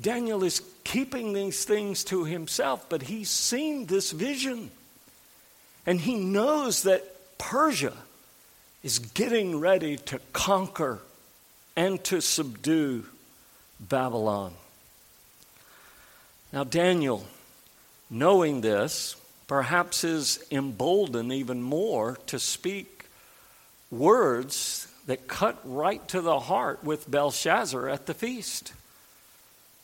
Daniel 0.00 0.42
is 0.42 0.62
keeping 0.84 1.32
these 1.32 1.64
things 1.64 2.04
to 2.04 2.24
himself, 2.24 2.86
but 2.88 3.02
he's 3.02 3.30
seen 3.30 3.86
this 3.86 4.10
vision. 4.10 4.70
And 5.86 6.00
he 6.00 6.14
knows 6.14 6.84
that 6.84 7.38
Persia 7.38 7.94
is 8.82 8.98
getting 8.98 9.60
ready 9.60 9.96
to 9.96 10.20
conquer 10.32 11.00
and 11.76 12.02
to 12.04 12.20
subdue 12.20 13.04
Babylon. 13.80 14.54
Now, 16.52 16.64
Daniel, 16.64 17.26
knowing 18.10 18.60
this, 18.60 19.16
perhaps 19.46 20.04
is 20.04 20.44
emboldened 20.50 21.32
even 21.32 21.62
more 21.62 22.18
to 22.26 22.38
speak 22.38 23.06
words 23.90 24.88
that 25.06 25.28
cut 25.28 25.58
right 25.64 26.06
to 26.08 26.20
the 26.20 26.40
heart 26.40 26.84
with 26.84 27.10
Belshazzar 27.10 27.88
at 27.88 28.06
the 28.06 28.14
feast. 28.14 28.72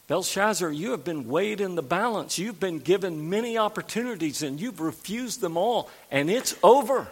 Belshazzar, 0.08 0.70
you 0.70 0.92
have 0.92 1.04
been 1.04 1.28
weighed 1.28 1.60
in 1.60 1.74
the 1.74 1.82
balance. 1.82 2.38
You've 2.38 2.58
been 2.58 2.78
given 2.78 3.28
many 3.28 3.58
opportunities 3.58 4.42
and 4.42 4.58
you've 4.58 4.80
refused 4.80 5.42
them 5.42 5.58
all, 5.58 5.90
and 6.10 6.30
it's 6.30 6.56
over. 6.62 7.06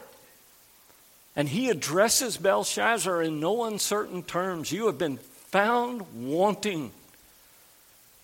And 1.37 1.47
he 1.47 1.69
addresses 1.69 2.39
Belshazzar 2.39 3.23
in 3.23 3.39
no 3.39 3.65
uncertain 3.65 4.23
terms. 4.23 4.73
You 4.73 4.87
have 4.87 4.97
been 4.97 5.19
found 5.19 6.07
wanting. 6.15 6.91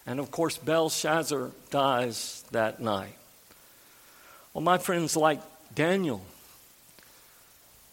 And 0.07 0.19
of 0.19 0.31
course, 0.31 0.57
Belshazzar 0.57 1.50
dies 1.71 2.43
that 2.52 2.81
night. 2.81 3.14
Well, 4.55 4.62
my 4.62 4.79
friends, 4.79 5.14
like 5.14 5.41
Daniel, 5.75 6.23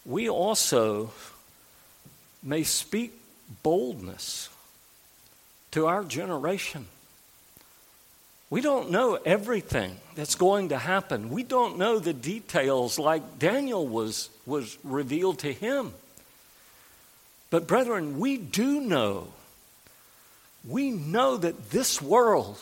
we 0.06 0.30
also 0.30 1.12
may 2.42 2.64
speak 2.64 3.20
boldness 3.64 4.48
to 5.72 5.88
our 5.88 6.04
generation. 6.04 6.88
We 8.50 8.62
don't 8.62 8.90
know 8.90 9.16
everything 9.26 9.98
that's 10.16 10.36
going 10.36 10.70
to 10.70 10.78
happen. 10.78 11.30
We 11.30 11.44
don't 11.44 11.78
know 11.78 12.00
the 12.00 12.14
details 12.14 12.98
like 12.98 13.38
Daniel 13.38 13.88
was, 13.88 14.30
was 14.46 14.78
revealed 14.84 15.40
to 15.40 15.54
him. 15.54 15.94
But, 17.52 17.68
brethren, 17.68 18.20
we 18.20 18.38
do 18.38 18.82
know 18.82 19.28
we 20.68 20.92
know 20.92 21.38
that 21.38 21.72
this 21.72 22.02
world, 22.02 22.62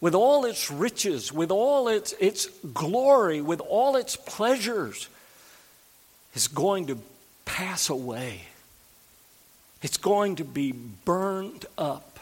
with 0.00 0.14
all 0.14 0.44
its 0.44 0.70
riches, 0.70 1.32
with 1.32 1.50
all 1.50 1.88
its, 1.88 2.14
its 2.20 2.46
glory, 2.74 3.40
with 3.40 3.60
all 3.60 3.96
its 3.96 4.16
pleasures, 4.16 5.08
is 6.34 6.48
going 6.48 6.86
to 6.86 6.98
pass 7.44 7.88
away. 7.88 8.42
It's 9.82 9.96
going 9.96 10.36
to 10.36 10.44
be 10.44 10.72
burned 10.72 11.66
up. 11.78 12.18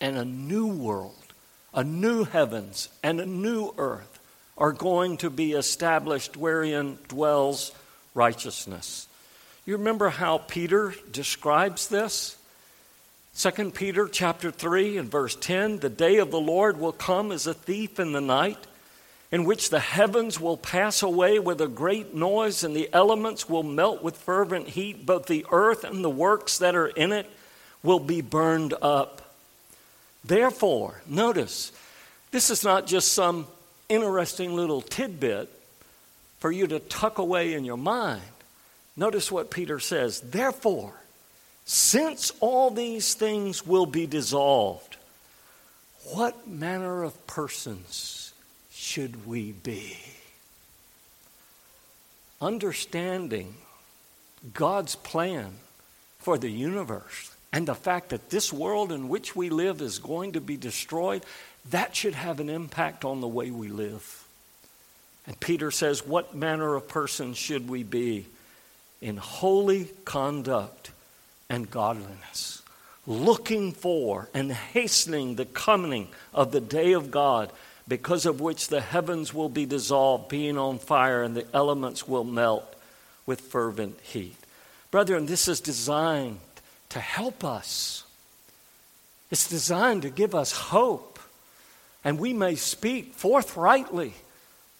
And 0.00 0.16
a 0.16 0.24
new 0.24 0.66
world, 0.68 1.32
a 1.74 1.82
new 1.82 2.24
heavens, 2.24 2.88
and 3.02 3.20
a 3.20 3.26
new 3.26 3.74
earth 3.78 4.20
are 4.56 4.72
going 4.72 5.16
to 5.18 5.30
be 5.30 5.52
established 5.52 6.36
wherein 6.36 6.98
dwells 7.08 7.72
righteousness. 8.14 9.08
You 9.66 9.76
remember 9.76 10.08
how 10.08 10.38
Peter 10.38 10.94
describes 11.10 11.88
this? 11.88 12.36
2 13.36 13.70
Peter 13.70 14.08
chapter 14.08 14.50
3 14.50 14.98
and 14.98 15.10
verse 15.10 15.36
10 15.36 15.78
The 15.78 15.88
day 15.88 16.16
of 16.16 16.30
the 16.30 16.40
Lord 16.40 16.80
will 16.80 16.92
come 16.92 17.30
as 17.30 17.46
a 17.46 17.54
thief 17.54 18.00
in 18.00 18.12
the 18.12 18.20
night, 18.20 18.58
in 19.30 19.44
which 19.44 19.70
the 19.70 19.80
heavens 19.80 20.40
will 20.40 20.56
pass 20.56 21.02
away 21.02 21.38
with 21.38 21.60
a 21.60 21.68
great 21.68 22.14
noise, 22.14 22.64
and 22.64 22.74
the 22.74 22.88
elements 22.92 23.48
will 23.48 23.62
melt 23.62 24.02
with 24.02 24.16
fervent 24.16 24.68
heat. 24.68 25.04
Both 25.04 25.26
the 25.26 25.44
earth 25.50 25.84
and 25.84 26.02
the 26.02 26.10
works 26.10 26.58
that 26.58 26.74
are 26.74 26.88
in 26.88 27.12
it 27.12 27.30
will 27.82 28.00
be 28.00 28.22
burned 28.22 28.74
up. 28.80 29.34
Therefore, 30.24 31.02
notice, 31.06 31.72
this 32.30 32.50
is 32.50 32.64
not 32.64 32.86
just 32.86 33.12
some 33.12 33.46
interesting 33.88 34.54
little 34.54 34.80
tidbit 34.80 35.50
for 36.38 36.50
you 36.50 36.66
to 36.66 36.78
tuck 36.78 37.18
away 37.18 37.54
in 37.54 37.64
your 37.64 37.78
mind. 37.78 38.22
Notice 38.96 39.30
what 39.30 39.50
Peter 39.50 39.78
says. 39.78 40.20
Therefore, 40.20 40.92
since 41.64 42.32
all 42.40 42.70
these 42.70 43.14
things 43.14 43.66
will 43.66 43.86
be 43.86 44.06
dissolved, 44.06 44.96
what 46.12 46.48
manner 46.48 47.02
of 47.02 47.26
persons 47.26 48.27
should 48.88 49.26
we 49.26 49.52
be? 49.52 49.98
Understanding 52.40 53.54
God's 54.54 54.96
plan 54.96 55.52
for 56.18 56.38
the 56.38 56.50
universe 56.50 57.34
and 57.52 57.68
the 57.68 57.74
fact 57.74 58.08
that 58.10 58.30
this 58.30 58.50
world 58.50 58.90
in 58.90 59.10
which 59.10 59.36
we 59.36 59.50
live 59.50 59.82
is 59.82 59.98
going 59.98 60.32
to 60.32 60.40
be 60.40 60.56
destroyed, 60.56 61.22
that 61.70 61.94
should 61.94 62.14
have 62.14 62.40
an 62.40 62.48
impact 62.48 63.04
on 63.04 63.20
the 63.20 63.28
way 63.28 63.50
we 63.50 63.68
live. 63.68 64.26
And 65.26 65.38
Peter 65.38 65.70
says, 65.70 66.06
What 66.06 66.34
manner 66.34 66.74
of 66.74 66.88
person 66.88 67.34
should 67.34 67.68
we 67.68 67.82
be 67.82 68.24
in 69.02 69.18
holy 69.18 69.90
conduct 70.06 70.92
and 71.50 71.70
godliness, 71.70 72.62
looking 73.06 73.72
for 73.72 74.30
and 74.32 74.50
hastening 74.50 75.34
the 75.34 75.44
coming 75.44 76.08
of 76.32 76.52
the 76.52 76.60
day 76.60 76.92
of 76.92 77.10
God, 77.10 77.52
because 77.88 78.26
of 78.26 78.40
which 78.40 78.68
the 78.68 78.82
heavens 78.82 79.32
will 79.32 79.48
be 79.48 79.64
dissolved, 79.64 80.28
being 80.28 80.58
on 80.58 80.78
fire, 80.78 81.22
and 81.22 81.34
the 81.34 81.46
elements 81.54 82.06
will 82.06 82.24
melt 82.24 82.74
with 83.24 83.40
fervent 83.40 83.98
heat? 84.02 84.36
Brethren, 84.90 85.26
this 85.26 85.48
is 85.48 85.60
designed 85.60 86.38
to 86.90 87.00
help 87.00 87.44
us. 87.44 88.04
It's 89.30 89.48
designed 89.48 90.02
to 90.02 90.10
give 90.10 90.34
us 90.34 90.52
hope. 90.52 91.18
And 92.04 92.18
we 92.18 92.32
may 92.32 92.54
speak 92.54 93.14
forthrightly 93.14 94.14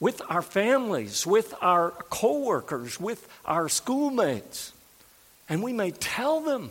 with 0.01 0.23
our 0.29 0.43
families, 0.43 1.27
with 1.27 1.55
our 1.61 1.91
coworkers, 1.91 3.01
with 3.01 3.29
our 3.45 3.69
schoolmates. 3.69 4.73
And 5.49 5.63
we 5.63 5.73
may 5.73 5.91
tell 5.91 6.41
them 6.41 6.71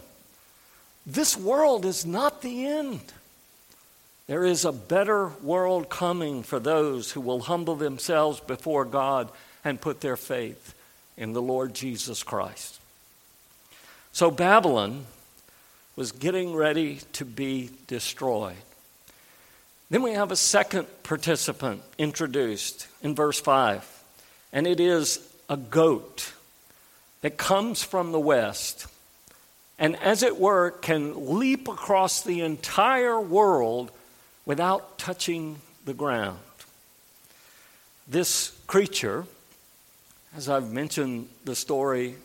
this 1.06 1.38
world 1.38 1.86
is 1.86 2.06
not 2.06 2.41
the 2.41 2.65
end. 2.65 3.01
There 4.27 4.43
is 4.43 4.65
a 4.65 4.74
better 4.74 5.29
world 5.41 5.89
coming 5.89 6.43
for 6.43 6.60
those 6.60 7.12
who 7.12 7.22
will 7.22 7.39
humble 7.39 7.75
themselves 7.75 8.41
before 8.41 8.84
God 8.84 9.29
and 9.63 9.79
put 9.79 10.01
their 10.01 10.17
faith 10.17 10.74
in 11.15 11.31
the 11.31 11.41
Lord 11.41 11.74
Jesus 11.74 12.24
Christ. 12.24 12.79
So, 14.12 14.29
Babylon 14.29 15.05
was 15.96 16.12
getting 16.12 16.53
ready 16.53 17.00
to 17.13 17.24
be 17.24 17.69
destroyed. 17.88 18.57
Then 19.89 20.03
we 20.03 20.12
have 20.12 20.31
a 20.31 20.36
second 20.36 20.88
participant 21.03 21.81
introduced 21.98 22.88
in 23.01 23.15
verse 23.15 23.39
5, 23.39 24.03
and 24.51 24.67
it 24.67 24.81
is 24.81 25.25
a 25.50 25.55
goat 25.55 26.34
that 27.21 27.38
comes 27.38 27.82
from 27.82 28.12
the 28.12 28.19
west 28.19 28.88
and, 29.80 29.95
as 29.97 30.23
it 30.23 30.39
were, 30.39 30.71
can 30.71 31.38
leap 31.38 31.67
across 31.67 32.23
the 32.23 32.41
entire 32.41 33.19
world 33.19 33.91
without 34.47 34.97
touching 34.97 35.60
the 35.86 35.93
ground. 35.93 36.39
This 38.07 38.57
creature, 38.65 39.25
as 40.36 40.47
I've 40.49 40.71
mentioned 40.71 41.27
the 41.43 41.53
story 41.53 42.15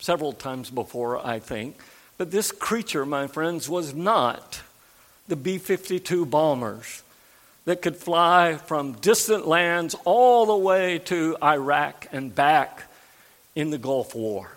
several 0.00 0.32
times 0.32 0.70
before, 0.70 1.24
I 1.24 1.38
think, 1.38 1.76
but 2.16 2.30
this 2.30 2.50
creature, 2.50 3.04
my 3.04 3.26
friends, 3.26 3.68
was 3.68 3.94
not 3.94 4.62
the 5.28 5.36
B 5.36 5.58
52 5.58 6.24
bombers 6.24 7.02
that 7.66 7.82
could 7.82 7.96
fly 7.96 8.56
from 8.56 8.94
distant 8.94 9.46
lands 9.46 9.94
all 10.04 10.46
the 10.46 10.56
way 10.56 10.98
to 11.00 11.36
Iraq 11.42 12.08
and 12.12 12.34
back 12.34 12.84
in 13.54 13.68
the 13.70 13.78
Gulf 13.78 14.14
War. 14.14 14.50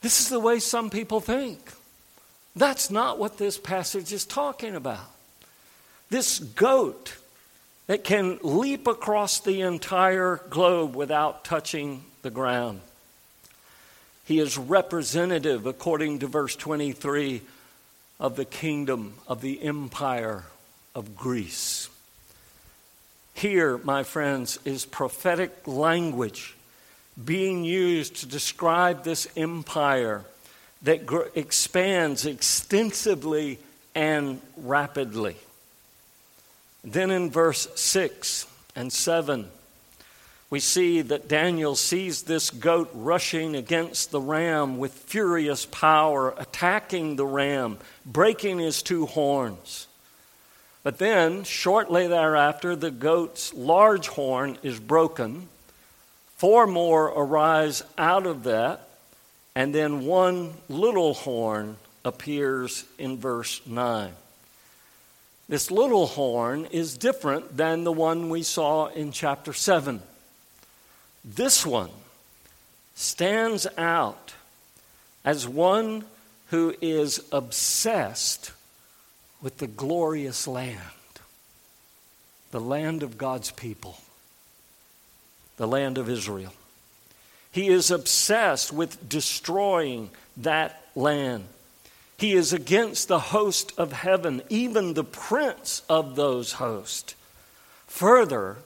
This 0.00 0.20
is 0.20 0.30
the 0.30 0.40
way 0.40 0.60
some 0.60 0.88
people 0.88 1.20
think. 1.20 1.60
That's 2.56 2.90
not 2.90 3.18
what 3.18 3.36
this 3.36 3.58
passage 3.58 4.12
is 4.14 4.24
talking 4.24 4.74
about. 4.74 5.17
This 6.10 6.38
goat 6.38 7.16
that 7.86 8.04
can 8.04 8.38
leap 8.42 8.86
across 8.86 9.40
the 9.40 9.62
entire 9.62 10.40
globe 10.50 10.94
without 10.94 11.44
touching 11.44 12.04
the 12.22 12.30
ground. 12.30 12.80
He 14.24 14.38
is 14.38 14.58
representative, 14.58 15.66
according 15.66 16.18
to 16.18 16.26
verse 16.26 16.54
23, 16.54 17.40
of 18.20 18.36
the 18.36 18.44
kingdom 18.44 19.14
of 19.26 19.40
the 19.40 19.62
empire 19.62 20.44
of 20.94 21.16
Greece. 21.16 21.88
Here, 23.32 23.78
my 23.78 24.02
friends, 24.02 24.58
is 24.64 24.84
prophetic 24.84 25.66
language 25.66 26.56
being 27.24 27.64
used 27.64 28.16
to 28.16 28.26
describe 28.26 29.04
this 29.04 29.28
empire 29.36 30.24
that 30.82 31.06
gr- 31.06 31.22
expands 31.34 32.26
extensively 32.26 33.58
and 33.94 34.40
rapidly. 34.56 35.36
Then 36.92 37.10
in 37.10 37.30
verse 37.30 37.68
6 37.74 38.46
and 38.74 38.90
7, 38.90 39.50
we 40.48 40.60
see 40.60 41.02
that 41.02 41.28
Daniel 41.28 41.76
sees 41.76 42.22
this 42.22 42.48
goat 42.48 42.88
rushing 42.94 43.54
against 43.54 44.10
the 44.10 44.20
ram 44.20 44.78
with 44.78 44.94
furious 44.94 45.66
power, 45.66 46.34
attacking 46.38 47.16
the 47.16 47.26
ram, 47.26 47.76
breaking 48.06 48.58
his 48.58 48.82
two 48.82 49.04
horns. 49.04 49.86
But 50.82 50.96
then, 50.96 51.44
shortly 51.44 52.06
thereafter, 52.06 52.74
the 52.74 52.90
goat's 52.90 53.52
large 53.52 54.08
horn 54.08 54.56
is 54.62 54.80
broken. 54.80 55.48
Four 56.36 56.66
more 56.66 57.08
arise 57.08 57.82
out 57.98 58.26
of 58.26 58.44
that, 58.44 58.88
and 59.54 59.74
then 59.74 60.06
one 60.06 60.54
little 60.70 61.12
horn 61.12 61.76
appears 62.06 62.84
in 62.96 63.18
verse 63.18 63.60
9. 63.66 64.12
This 65.48 65.70
little 65.70 66.06
horn 66.06 66.66
is 66.66 66.98
different 66.98 67.56
than 67.56 67.84
the 67.84 67.92
one 67.92 68.28
we 68.28 68.42
saw 68.42 68.86
in 68.88 69.12
chapter 69.12 69.52
7. 69.54 70.02
This 71.24 71.64
one 71.64 71.90
stands 72.94 73.66
out 73.78 74.34
as 75.24 75.48
one 75.48 76.04
who 76.48 76.74
is 76.82 77.22
obsessed 77.32 78.52
with 79.40 79.58
the 79.58 79.66
glorious 79.66 80.46
land, 80.46 80.80
the 82.50 82.60
land 82.60 83.02
of 83.02 83.16
God's 83.16 83.50
people, 83.50 83.98
the 85.56 85.68
land 85.68 85.96
of 85.96 86.10
Israel. 86.10 86.52
He 87.50 87.68
is 87.68 87.90
obsessed 87.90 88.72
with 88.72 89.08
destroying 89.08 90.10
that 90.36 90.82
land. 90.94 91.44
He 92.18 92.32
is 92.32 92.52
against 92.52 93.06
the 93.06 93.20
host 93.20 93.72
of 93.78 93.92
heaven, 93.92 94.42
even 94.48 94.94
the 94.94 95.04
prince 95.04 95.82
of 95.88 96.16
those 96.16 96.54
hosts. 96.54 97.14
Further, 97.86 98.56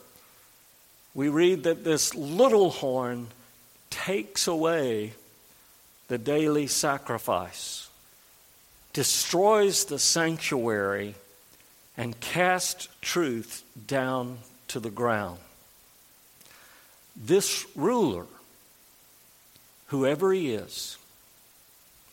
we 1.14 1.28
read 1.28 1.64
that 1.64 1.84
this 1.84 2.14
little 2.14 2.70
horn 2.70 3.28
takes 3.90 4.46
away 4.46 5.12
the 6.08 6.16
daily 6.16 6.66
sacrifice, 6.66 7.90
destroys 8.94 9.84
the 9.84 9.98
sanctuary, 9.98 11.14
and 11.94 12.18
casts 12.20 12.88
truth 13.02 13.64
down 13.86 14.38
to 14.68 14.80
the 14.80 14.90
ground. 14.90 15.38
This 17.14 17.66
ruler, 17.76 18.24
whoever 19.88 20.32
he 20.32 20.54
is, 20.54 20.96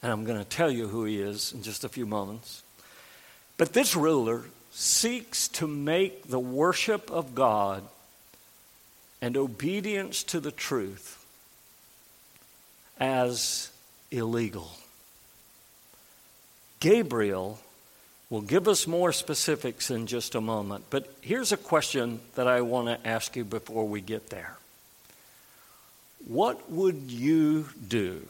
and 0.02 0.12
I'm 0.12 0.26
going 0.26 0.40
to 0.40 0.46
tell 0.46 0.72
you 0.72 0.88
who 0.88 1.06
he 1.06 1.20
is 1.20 1.52
in 1.54 1.62
just 1.62 1.84
a 1.84 1.90
few 1.90 2.06
moments, 2.06 2.64
but 3.58 3.74
this 3.74 3.96
ruler 3.96 4.46
seeks 4.72 5.48
to 5.50 5.68
make 5.68 6.28
the 6.28 6.40
worship 6.40 7.12
of 7.12 7.36
God 7.36 7.84
and 9.22 9.36
obedience 9.36 10.24
to 10.24 10.40
the 10.40 10.52
truth 10.52 11.26
as 13.00 13.72
illegal. 14.12 14.72
Gabriel 16.80 17.60
will 18.30 18.42
give 18.42 18.68
us 18.68 18.88
more 18.88 19.12
specifics 19.12 19.90
in 19.90 20.06
just 20.08 20.36
a 20.36 20.42
moment. 20.42 20.86
But 20.90 21.12
here's 21.22 21.52
a 21.52 21.58
question 21.58 22.20
that 22.36 22.48
I 22.48 22.62
want 22.62 22.88
to 22.88 23.08
ask 23.08 23.36
you 23.36 23.44
before 23.44 23.88
we 23.88 24.02
get 24.02 24.30
there. 24.30 24.58
What 26.28 26.72
would 26.72 27.10
you 27.10 27.70
do 27.88 28.28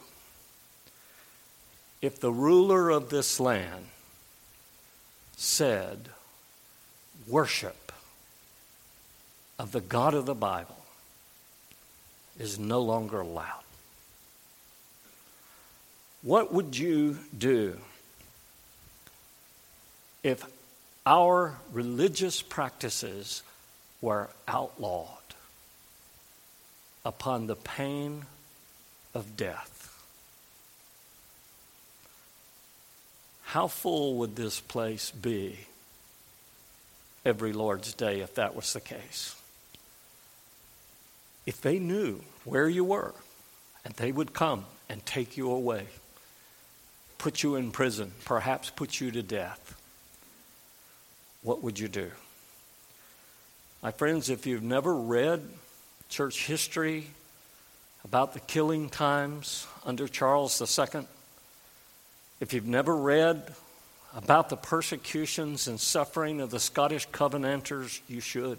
if 2.02 2.18
the 2.18 2.32
ruler 2.32 2.90
of 2.90 3.10
this 3.10 3.38
land 3.38 3.86
said, 5.36 6.08
worship 7.26 7.92
of 9.58 9.72
the 9.72 9.80
God 9.80 10.14
of 10.14 10.26
the 10.26 10.34
Bible 10.34 10.78
is 12.38 12.58
no 12.58 12.80
longer 12.80 13.20
allowed? 13.20 13.64
What 16.22 16.52
would 16.52 16.76
you 16.76 17.18
do 17.36 17.78
if 20.22 20.44
our 21.06 21.58
religious 21.72 22.42
practices 22.42 23.42
were 24.02 24.28
outlawed 24.46 25.08
upon 27.04 27.46
the 27.46 27.56
pain 27.56 28.24
of 29.14 29.36
death? 29.36 29.79
How 33.50 33.66
full 33.66 34.14
would 34.18 34.36
this 34.36 34.60
place 34.60 35.10
be 35.10 35.58
every 37.24 37.52
Lord's 37.52 37.92
Day 37.92 38.20
if 38.20 38.36
that 38.36 38.54
was 38.54 38.72
the 38.72 38.80
case? 38.80 39.34
If 41.46 41.60
they 41.60 41.80
knew 41.80 42.20
where 42.44 42.68
you 42.68 42.84
were 42.84 43.12
and 43.84 43.92
they 43.94 44.12
would 44.12 44.34
come 44.34 44.66
and 44.88 45.04
take 45.04 45.36
you 45.36 45.50
away, 45.50 45.86
put 47.18 47.42
you 47.42 47.56
in 47.56 47.72
prison, 47.72 48.12
perhaps 48.24 48.70
put 48.70 49.00
you 49.00 49.10
to 49.10 49.20
death, 49.20 49.74
what 51.42 51.60
would 51.60 51.76
you 51.76 51.88
do? 51.88 52.12
My 53.82 53.90
friends, 53.90 54.30
if 54.30 54.46
you've 54.46 54.62
never 54.62 54.94
read 54.94 55.42
church 56.08 56.46
history 56.46 57.08
about 58.04 58.32
the 58.32 58.38
killing 58.38 58.88
times 58.88 59.66
under 59.84 60.06
Charles 60.06 60.62
II, 60.62 61.08
if 62.40 62.52
you've 62.52 62.66
never 62.66 62.96
read 62.96 63.54
about 64.16 64.48
the 64.48 64.56
persecutions 64.56 65.68
and 65.68 65.78
suffering 65.78 66.40
of 66.40 66.50
the 66.50 66.58
Scottish 66.58 67.06
Covenanters, 67.12 68.00
you 68.08 68.20
should. 68.20 68.58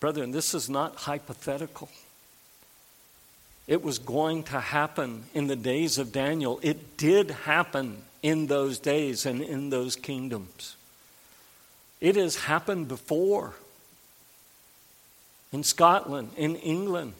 Brethren, 0.00 0.30
this 0.30 0.54
is 0.54 0.70
not 0.70 0.96
hypothetical. 0.96 1.88
It 3.66 3.82
was 3.82 3.98
going 3.98 4.44
to 4.44 4.60
happen 4.60 5.24
in 5.34 5.46
the 5.46 5.56
days 5.56 5.98
of 5.98 6.12
Daniel. 6.12 6.60
It 6.62 6.96
did 6.96 7.30
happen 7.30 8.02
in 8.22 8.46
those 8.46 8.78
days 8.78 9.26
and 9.26 9.42
in 9.42 9.70
those 9.70 9.96
kingdoms. 9.96 10.76
It 12.00 12.16
has 12.16 12.36
happened 12.36 12.88
before 12.88 13.54
in 15.52 15.62
Scotland, 15.62 16.30
in 16.36 16.56
England. 16.56 17.14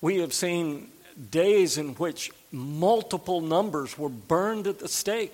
We 0.00 0.18
have 0.18 0.34
seen 0.34 0.88
days 1.30 1.78
in 1.78 1.94
which 1.94 2.30
multiple 2.52 3.40
numbers 3.40 3.98
were 3.98 4.08
burned 4.08 4.66
at 4.66 4.78
the 4.78 4.88
stake. 4.88 5.32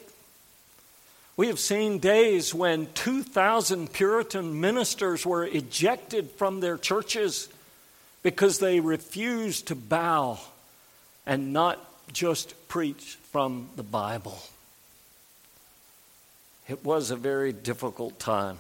We 1.37 1.47
have 1.49 1.59
seen 1.59 1.99
days 1.99 2.55
when 2.55 2.89
2,000 2.95 3.93
Puritan 3.93 4.61
ministers 4.61 5.25
were 5.25 5.45
ejected 5.45 6.31
from 6.33 6.61
their 6.61 6.77
churches 6.77 7.49
because 8.23 8.59
they 8.59 8.81
refused 8.81 9.69
to 9.69 9.75
bow 9.75 10.39
and 11.27 11.53
not 11.53 11.79
just 12.13 12.55
preach 12.69 13.19
from 13.31 13.71
the 13.77 13.83
Bible. 13.83 14.39
It 16.69 16.85
was 16.85 17.11
a 17.11 17.17
very 17.17 17.53
difficult 17.53 18.19
time. 18.19 18.59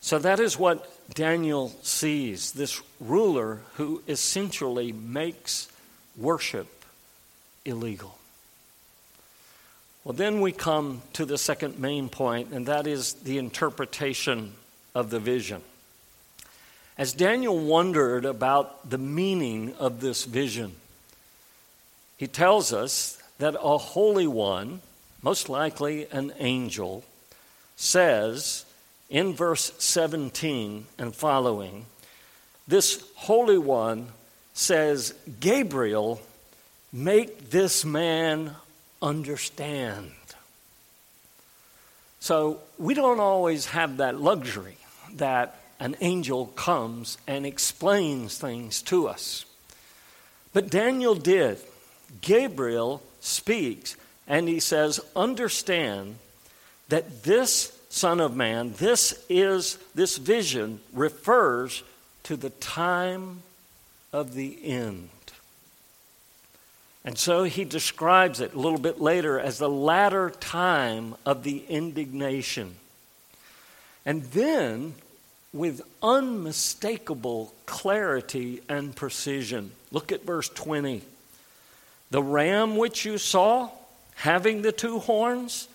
So 0.00 0.18
that 0.18 0.38
is 0.38 0.58
what 0.58 0.88
Daniel 1.14 1.74
sees 1.82 2.52
this 2.52 2.80
ruler 3.00 3.60
who 3.74 4.02
essentially 4.06 4.92
makes 4.92 5.68
worship 6.16 6.84
illegal. 7.64 8.18
Well, 10.04 10.12
then 10.12 10.40
we 10.40 10.52
come 10.52 11.02
to 11.14 11.24
the 11.24 11.36
second 11.36 11.78
main 11.78 12.08
point, 12.08 12.52
and 12.52 12.66
that 12.66 12.86
is 12.86 13.14
the 13.14 13.38
interpretation 13.38 14.52
of 14.94 15.10
the 15.10 15.18
vision. 15.18 15.62
As 16.96 17.12
Daniel 17.12 17.58
wondered 17.58 18.24
about 18.24 18.88
the 18.88 18.98
meaning 18.98 19.74
of 19.78 20.00
this 20.00 20.24
vision, 20.24 20.76
he 22.16 22.26
tells 22.26 22.72
us 22.72 23.20
that 23.38 23.56
a 23.60 23.76
holy 23.76 24.26
one, 24.26 24.80
most 25.22 25.48
likely 25.48 26.06
an 26.10 26.32
angel, 26.38 27.04
says 27.76 28.64
in 29.10 29.34
verse 29.34 29.72
17 29.78 30.86
and 30.98 31.14
following, 31.14 31.84
This 32.66 33.04
holy 33.16 33.58
one 33.58 34.08
says, 34.56 35.14
Gabriel, 35.38 36.20
make 36.90 37.50
this 37.50 37.84
man 37.84 38.56
understand. 39.02 40.10
So 42.20 42.58
we 42.78 42.94
don't 42.94 43.20
always 43.20 43.66
have 43.66 43.98
that 43.98 44.18
luxury 44.18 44.78
that 45.16 45.60
an 45.78 45.94
angel 46.00 46.46
comes 46.46 47.18
and 47.26 47.44
explains 47.44 48.38
things 48.38 48.80
to 48.82 49.08
us. 49.08 49.44
But 50.54 50.70
Daniel 50.70 51.14
did. 51.14 51.58
Gabriel 52.22 53.02
speaks 53.20 53.94
and 54.26 54.48
he 54.48 54.58
says, 54.58 55.00
Understand 55.14 56.16
that 56.88 57.24
this 57.24 57.78
Son 57.90 58.20
of 58.20 58.34
Man, 58.34 58.72
this 58.78 59.22
is, 59.28 59.78
this 59.94 60.16
vision 60.16 60.80
refers 60.94 61.82
to 62.22 62.36
the 62.36 62.50
time 62.50 63.42
of 64.16 64.32
the 64.32 64.58
end. 64.64 65.10
And 67.04 67.18
so 67.18 67.44
he 67.44 67.64
describes 67.64 68.40
it 68.40 68.54
a 68.54 68.58
little 68.58 68.78
bit 68.78 68.98
later 68.98 69.38
as 69.38 69.58
the 69.58 69.68
latter 69.68 70.30
time 70.30 71.14
of 71.26 71.42
the 71.42 71.62
indignation. 71.68 72.76
And 74.06 74.22
then, 74.24 74.94
with 75.52 75.82
unmistakable 76.02 77.52
clarity 77.66 78.62
and 78.70 78.96
precision, 78.96 79.72
look 79.92 80.10
at 80.10 80.24
verse 80.24 80.48
20. 80.48 81.02
The 82.10 82.22
ram 82.22 82.78
which 82.78 83.04
you 83.04 83.18
saw, 83.18 83.68
having 84.14 84.62
the 84.62 84.72
two 84.72 84.98
horns, 84.98 85.68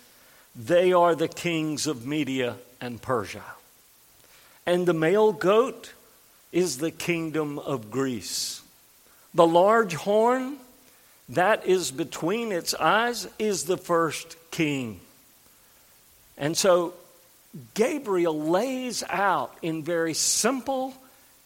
they 0.55 0.91
are 0.93 1.13
the 1.13 1.27
kings 1.27 1.85
of 1.85 2.07
Media 2.07 2.55
and 2.81 2.99
Persia. 2.99 3.43
And 4.65 4.87
the 4.87 4.93
male 4.93 5.31
goat, 5.31 5.93
is 6.51 6.77
the 6.77 6.91
kingdom 6.91 7.59
of 7.59 7.91
Greece. 7.91 8.61
The 9.33 9.47
large 9.47 9.93
horn 9.93 10.57
that 11.29 11.65
is 11.65 11.91
between 11.91 12.51
its 12.51 12.73
eyes 12.73 13.27
is 13.39 13.63
the 13.63 13.77
first 13.77 14.35
king. 14.51 14.99
And 16.37 16.57
so 16.57 16.93
Gabriel 17.73 18.37
lays 18.37 19.03
out 19.09 19.55
in 19.61 19.83
very 19.83 20.13
simple, 20.13 20.93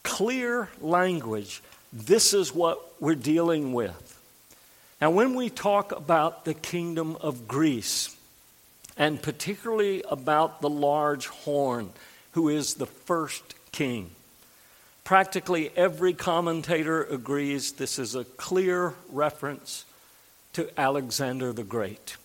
clear 0.03 0.69
language 0.81 1.61
this 1.93 2.33
is 2.33 2.53
what 2.53 2.79
we're 2.99 3.15
dealing 3.15 3.73
with. 3.73 4.19
Now, 4.99 5.11
when 5.11 5.33
we 5.35 5.49
talk 5.49 5.91
about 5.91 6.45
the 6.45 6.53
kingdom 6.53 7.17
of 7.21 7.47
Greece, 7.47 8.15
and 8.97 9.21
particularly 9.21 10.03
about 10.09 10.61
the 10.61 10.69
large 10.69 11.27
horn, 11.27 11.91
who 12.31 12.49
is 12.49 12.75
the 12.75 12.85
first 12.85 13.55
king, 13.71 14.11
Practically 15.05 15.71
every 15.75 16.13
commentator 16.13 17.03
agrees 17.03 17.73
this 17.73 17.99
is 17.99 18.15
a 18.15 18.23
clear 18.23 18.95
reference 19.11 19.85
to 20.53 20.67
Alexander 20.79 21.53
the 21.53 21.63
Great. 21.63 22.17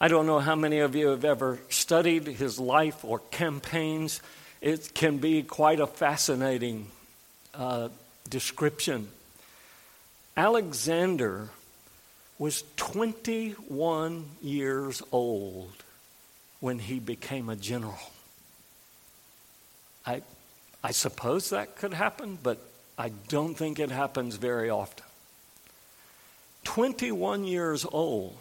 I 0.00 0.06
don't 0.06 0.26
know 0.26 0.38
how 0.38 0.54
many 0.54 0.78
of 0.78 0.94
you 0.94 1.08
have 1.08 1.24
ever 1.24 1.58
studied 1.70 2.28
his 2.28 2.60
life 2.60 3.04
or 3.04 3.18
campaigns. 3.32 4.22
It 4.60 4.94
can 4.94 5.18
be 5.18 5.42
quite 5.42 5.80
a 5.80 5.88
fascinating 5.88 6.86
uh, 7.52 7.88
description. 8.30 9.08
Alexander 10.36 11.48
was 12.38 12.62
21 12.76 14.24
years 14.40 15.02
old 15.10 15.72
when 16.60 16.78
he 16.78 17.00
became 17.00 17.48
a 17.48 17.56
general. 17.56 17.98
I, 20.06 20.22
I 20.84 20.90
suppose 20.90 21.50
that 21.50 21.76
could 21.76 21.94
happen, 21.94 22.38
but 22.42 22.58
I 22.98 23.10
don't 23.28 23.54
think 23.54 23.78
it 23.78 23.90
happens 23.90 24.36
very 24.36 24.68
often. 24.68 25.04
21 26.64 27.44
years 27.44 27.86
old. 27.90 28.36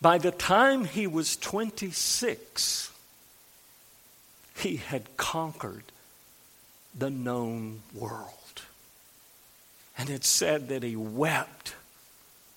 By 0.00 0.18
the 0.18 0.30
time 0.30 0.84
he 0.84 1.06
was 1.06 1.36
26, 1.36 2.90
he 4.56 4.76
had 4.76 5.16
conquered 5.16 5.84
the 6.98 7.10
known 7.10 7.82
world. 7.94 8.62
And 9.96 10.08
it 10.08 10.24
said 10.24 10.68
that 10.68 10.82
he 10.82 10.96
wept 10.96 11.74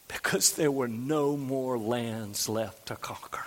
because 0.08 0.54
there 0.54 0.72
were 0.72 0.88
no 0.88 1.36
more 1.36 1.78
lands 1.78 2.48
left 2.48 2.88
to 2.88 2.96
conquer. 2.96 3.46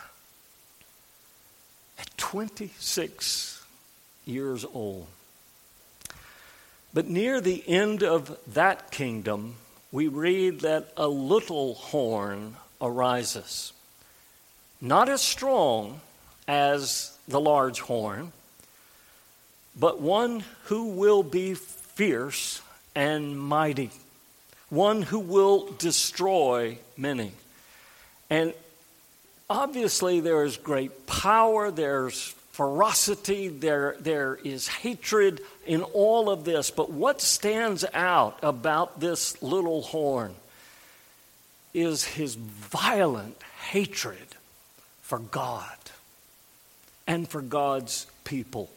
At 1.98 2.14
26 2.18 3.64
years 4.26 4.64
old. 4.74 5.06
But 6.96 7.08
near 7.08 7.42
the 7.42 7.62
end 7.68 8.02
of 8.02 8.38
that 8.54 8.90
kingdom, 8.90 9.56
we 9.92 10.08
read 10.08 10.60
that 10.60 10.92
a 10.96 11.06
little 11.06 11.74
horn 11.74 12.56
arises. 12.80 13.74
Not 14.80 15.10
as 15.10 15.20
strong 15.20 16.00
as 16.48 17.14
the 17.28 17.38
large 17.38 17.80
horn, 17.80 18.32
but 19.78 20.00
one 20.00 20.42
who 20.64 20.86
will 20.86 21.22
be 21.22 21.52
fierce 21.52 22.62
and 22.94 23.38
mighty, 23.38 23.90
one 24.70 25.02
who 25.02 25.18
will 25.18 25.72
destroy 25.72 26.78
many. 26.96 27.32
And 28.30 28.54
obviously, 29.50 30.20
there 30.20 30.44
is 30.44 30.56
great 30.56 31.06
power, 31.06 31.70
there's 31.70 32.34
ferocity, 32.56 33.48
there, 33.48 33.96
there 34.00 34.38
is 34.42 34.66
hatred 34.66 35.42
in 35.66 35.82
all 35.82 36.30
of 36.30 36.46
this. 36.46 36.70
But 36.70 36.90
what 36.90 37.20
stands 37.20 37.84
out 37.92 38.38
about 38.42 38.98
this 38.98 39.42
little 39.42 39.82
horn 39.82 40.34
is 41.74 42.02
his 42.02 42.34
violent 42.34 43.42
hatred 43.68 44.36
for 45.02 45.18
God 45.18 45.76
and 47.06 47.28
for 47.28 47.42
God's 47.42 48.06
people. 48.24 48.70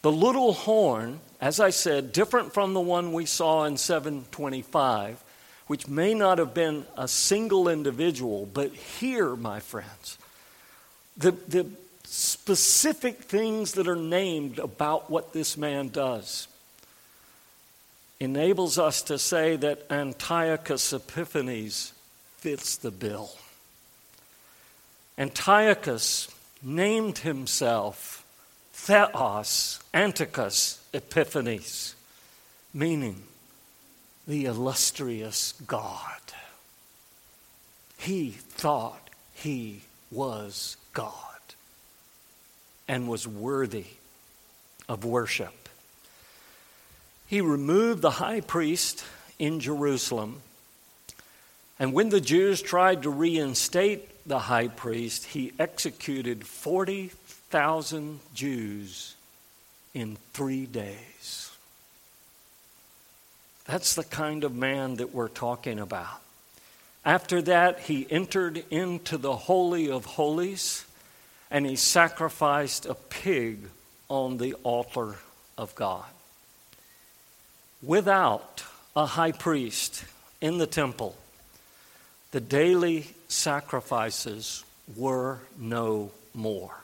The 0.00 0.10
little 0.10 0.54
horn, 0.54 1.20
as 1.42 1.60
I 1.60 1.68
said, 1.68 2.14
different 2.14 2.54
from 2.54 2.72
the 2.72 2.80
one 2.80 3.12
we 3.12 3.26
saw 3.26 3.64
in 3.64 3.76
725, 3.76 5.22
which 5.66 5.88
may 5.88 6.14
not 6.14 6.38
have 6.38 6.54
been 6.54 6.86
a 6.96 7.06
single 7.06 7.68
individual, 7.68 8.48
but 8.54 8.72
here, 8.72 9.36
my 9.36 9.60
friends, 9.60 10.16
the, 11.18 11.32
the 11.32 11.66
specific 12.10 13.24
things 13.24 13.72
that 13.72 13.86
are 13.86 13.94
named 13.94 14.58
about 14.58 15.10
what 15.10 15.34
this 15.34 15.58
man 15.58 15.88
does 15.88 16.48
enables 18.18 18.78
us 18.78 19.02
to 19.02 19.18
say 19.18 19.56
that 19.56 19.84
Antiochus 19.90 20.92
Epiphanes 20.92 21.92
fits 22.38 22.76
the 22.76 22.90
bill. 22.90 23.30
Antiochus 25.18 26.28
named 26.62 27.18
himself 27.18 28.24
Theos 28.72 29.78
Antiochus 29.92 30.82
Epiphanes, 30.94 31.94
meaning 32.72 33.22
the 34.26 34.46
illustrious 34.46 35.52
God. 35.66 36.20
He 37.98 38.30
thought 38.30 39.10
he 39.34 39.82
was 40.10 40.76
God 40.94 41.37
and 42.88 43.06
was 43.06 43.28
worthy 43.28 43.86
of 44.88 45.04
worship. 45.04 45.68
He 47.26 47.40
removed 47.42 48.00
the 48.00 48.10
high 48.10 48.40
priest 48.40 49.04
in 49.38 49.60
Jerusalem, 49.60 50.40
and 51.78 51.92
when 51.92 52.08
the 52.08 52.20
Jews 52.20 52.60
tried 52.60 53.02
to 53.02 53.10
reinstate 53.10 54.26
the 54.26 54.38
high 54.38 54.68
priest, 54.68 55.26
he 55.26 55.52
executed 55.58 56.46
40,000 56.46 58.20
Jews 58.34 59.14
in 59.94 60.16
three 60.32 60.66
days. 60.66 61.52
That's 63.66 63.94
the 63.94 64.04
kind 64.04 64.44
of 64.44 64.54
man 64.54 64.96
that 64.96 65.14
we're 65.14 65.28
talking 65.28 65.78
about. 65.78 66.20
After 67.04 67.40
that, 67.42 67.80
he 67.80 68.06
entered 68.10 68.64
into 68.70 69.18
the 69.18 69.36
Holy 69.36 69.90
of 69.90 70.04
Holies 70.04 70.84
and 71.50 71.66
he 71.66 71.76
sacrificed 71.76 72.86
a 72.86 72.94
pig 72.94 73.58
on 74.08 74.38
the 74.38 74.54
altar 74.62 75.16
of 75.56 75.74
God. 75.74 76.04
Without 77.82 78.64
a 78.96 79.06
high 79.06 79.32
priest 79.32 80.04
in 80.40 80.58
the 80.58 80.66
temple, 80.66 81.16
the 82.32 82.40
daily 82.40 83.06
sacrifices 83.28 84.64
were 84.96 85.38
no 85.58 86.10
more. 86.34 86.74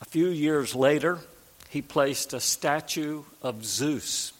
A 0.00 0.04
few 0.04 0.28
years 0.28 0.74
later, 0.74 1.18
he 1.68 1.82
placed 1.82 2.32
a 2.32 2.40
statue 2.40 3.22
of 3.42 3.64
Zeus. 3.64 4.32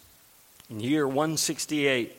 In 0.70 0.81
year 0.81 1.07
168, 1.07 2.12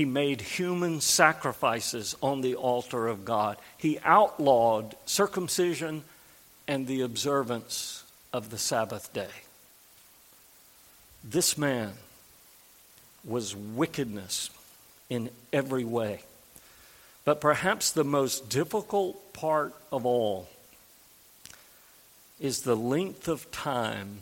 he 0.00 0.06
made 0.06 0.40
human 0.40 0.98
sacrifices 0.98 2.16
on 2.22 2.40
the 2.40 2.54
altar 2.54 3.06
of 3.06 3.22
God. 3.22 3.58
He 3.76 3.98
outlawed 4.02 4.94
circumcision 5.04 6.04
and 6.66 6.86
the 6.86 7.02
observance 7.02 8.02
of 8.32 8.48
the 8.48 8.56
Sabbath 8.56 9.12
day. 9.12 9.28
This 11.22 11.58
man 11.58 11.92
was 13.26 13.54
wickedness 13.54 14.48
in 15.10 15.28
every 15.52 15.84
way. 15.84 16.22
But 17.26 17.42
perhaps 17.42 17.90
the 17.90 18.02
most 18.02 18.48
difficult 18.48 19.34
part 19.34 19.74
of 19.92 20.06
all 20.06 20.48
is 22.40 22.62
the 22.62 22.74
length 22.74 23.28
of 23.28 23.50
time 23.50 24.20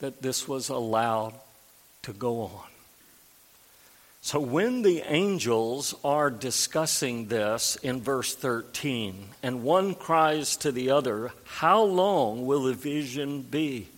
that 0.00 0.20
this 0.20 0.48
was 0.48 0.68
allowed 0.68 1.34
to 2.02 2.12
go 2.12 2.40
on. 2.40 2.77
So, 4.28 4.40
when 4.40 4.82
the 4.82 5.00
angels 5.06 5.94
are 6.04 6.28
discussing 6.28 7.28
this 7.28 7.76
in 7.76 8.02
verse 8.02 8.34
13, 8.34 9.28
and 9.42 9.62
one 9.62 9.94
cries 9.94 10.58
to 10.58 10.70
the 10.70 10.90
other, 10.90 11.32
How 11.44 11.82
long 11.82 12.44
will 12.44 12.64
the 12.64 12.74
vision 12.74 13.40
be? 13.40 13.88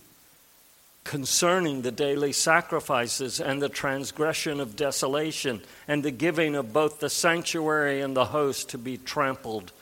concerning 1.03 1.81
the 1.81 1.91
daily 1.91 2.31
sacrifices 2.31 3.41
and 3.41 3.61
the 3.61 3.67
transgression 3.67 4.61
of 4.61 4.77
desolation 4.77 5.59
and 5.85 6.01
the 6.01 6.11
giving 6.11 6.55
of 6.55 6.71
both 6.71 7.01
the 7.01 7.09
sanctuary 7.09 7.99
and 7.99 8.15
the 8.15 8.23
host 8.23 8.69
to 8.69 8.77
be 8.77 8.97
trampled 8.97 9.73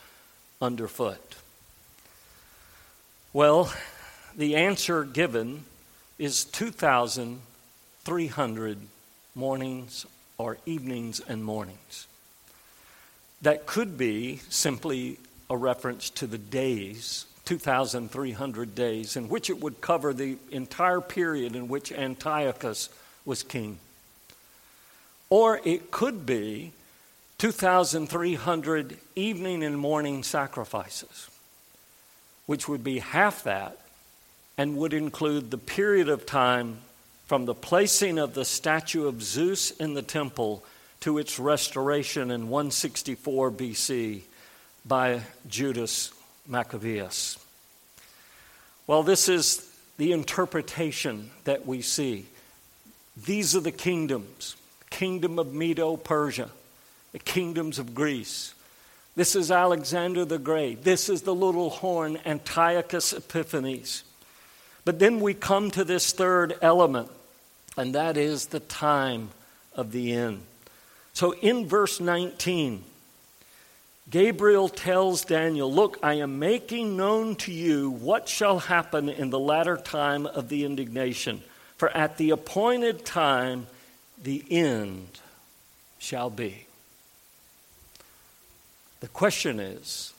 underfoot? 0.59 1.35
Well, 3.33 3.71
the 4.35 4.55
answer 4.55 5.03
given 5.03 5.65
is 6.17 6.43
2,300 6.43 8.77
mornings 9.35 10.07
or 10.39 10.57
evenings 10.65 11.19
and 11.19 11.45
mornings. 11.45 12.07
That 13.43 13.67
could 13.67 13.99
be 13.99 14.37
simply 14.49 15.19
a 15.51 15.55
reference 15.55 16.09
to 16.11 16.25
the 16.25 16.39
days 16.39 17.25
2,300 17.49 18.75
days, 18.75 19.15
in 19.15 19.27
which 19.27 19.49
it 19.49 19.59
would 19.59 19.81
cover 19.81 20.13
the 20.13 20.37
entire 20.51 21.01
period 21.01 21.55
in 21.55 21.67
which 21.67 21.91
Antiochus 21.91 22.89
was 23.25 23.41
king. 23.41 23.79
Or 25.31 25.59
it 25.63 25.89
could 25.89 26.27
be 26.27 26.73
2,300 27.39 28.97
evening 29.15 29.63
and 29.63 29.79
morning 29.79 30.21
sacrifices, 30.21 31.27
which 32.45 32.67
would 32.67 32.83
be 32.83 32.99
half 32.99 33.41
that 33.45 33.79
and 34.55 34.77
would 34.77 34.93
include 34.93 35.49
the 35.49 35.57
period 35.57 36.07
of 36.07 36.27
time 36.27 36.77
from 37.29 37.45
the 37.45 37.53
placing 37.53 38.17
of 38.17 38.33
the 38.33 38.43
statue 38.43 39.07
of 39.07 39.21
Zeus 39.21 39.69
in 39.69 39.93
the 39.93 40.01
temple 40.01 40.63
to 41.01 41.19
its 41.19 41.37
restoration 41.37 42.31
in 42.31 42.49
164 42.49 43.51
BC 43.51 44.21
by 44.83 45.21
Judas 45.47 46.11
Maccabeus. 46.47 47.37
Well, 48.87 49.03
this 49.03 49.29
is 49.29 49.71
the 49.97 50.11
interpretation 50.11 51.29
that 51.43 51.67
we 51.67 51.83
see. 51.83 52.25
These 53.15 53.55
are 53.55 53.59
the 53.59 53.71
kingdoms 53.71 54.55
kingdom 54.89 55.37
of 55.37 55.53
Medo 55.53 55.97
Persia, 55.97 56.49
the 57.11 57.19
kingdoms 57.19 57.77
of 57.77 57.93
Greece. 57.93 58.55
This 59.15 59.35
is 59.35 59.51
Alexander 59.51 60.25
the 60.25 60.39
Great. 60.39 60.83
This 60.83 61.09
is 61.09 61.21
the 61.21 61.35
little 61.35 61.69
horn, 61.69 62.17
Antiochus 62.25 63.13
Epiphanes. 63.13 64.03
But 64.83 64.97
then 64.97 65.19
we 65.19 65.35
come 65.35 65.69
to 65.71 65.83
this 65.83 66.11
third 66.11 66.57
element, 66.63 67.11
and 67.79 67.95
that 67.95 68.17
is 68.17 68.47
the 68.47 68.59
time 68.59 69.29
of 69.73 69.93
the 69.93 70.11
end. 70.11 70.41
So 71.13 71.31
in 71.31 71.65
verse 71.65 72.01
19, 72.01 72.83
Gabriel 74.09 74.67
tells 74.67 75.23
Daniel, 75.23 75.71
Look, 75.71 75.97
I 76.03 76.15
am 76.15 76.39
making 76.39 76.97
known 76.97 77.37
to 77.37 77.53
you 77.53 77.89
what 77.89 78.27
shall 78.27 78.59
happen 78.59 79.07
in 79.07 79.29
the 79.29 79.39
latter 79.39 79.77
time 79.77 80.25
of 80.25 80.49
the 80.49 80.65
indignation. 80.65 81.41
For 81.77 81.89
at 81.95 82.17
the 82.17 82.31
appointed 82.31 83.05
time, 83.05 83.67
the 84.21 84.43
end 84.51 85.07
shall 85.99 86.29
be. 86.29 86.65
The 88.99 89.07
question 89.07 89.61
is, 89.61 90.13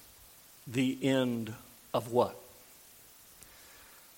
the 0.67 0.97
end 1.03 1.53
of 1.93 2.11
what? 2.11 2.40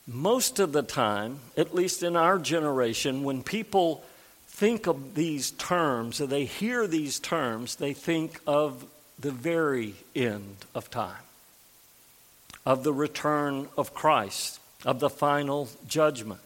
Most 0.06 0.58
of 0.58 0.72
the 0.72 0.82
time, 0.82 1.38
at 1.56 1.74
least 1.74 2.02
in 2.02 2.16
our 2.16 2.38
generation, 2.38 3.22
when 3.22 3.42
people 3.42 4.04
think 4.48 4.86
of 4.86 5.14
these 5.14 5.52
terms, 5.52 6.20
or 6.20 6.26
they 6.26 6.44
hear 6.44 6.86
these 6.86 7.20
terms, 7.20 7.76
they 7.76 7.92
think 7.92 8.40
of 8.46 8.84
the 9.18 9.30
very 9.30 9.94
end 10.14 10.56
of 10.74 10.90
time. 10.90 11.22
of 12.64 12.84
the 12.84 12.92
return 12.92 13.68
of 13.76 13.92
Christ, 13.94 14.60
of 14.84 15.00
the 15.00 15.10
final 15.10 15.68
judgment. 15.88 16.40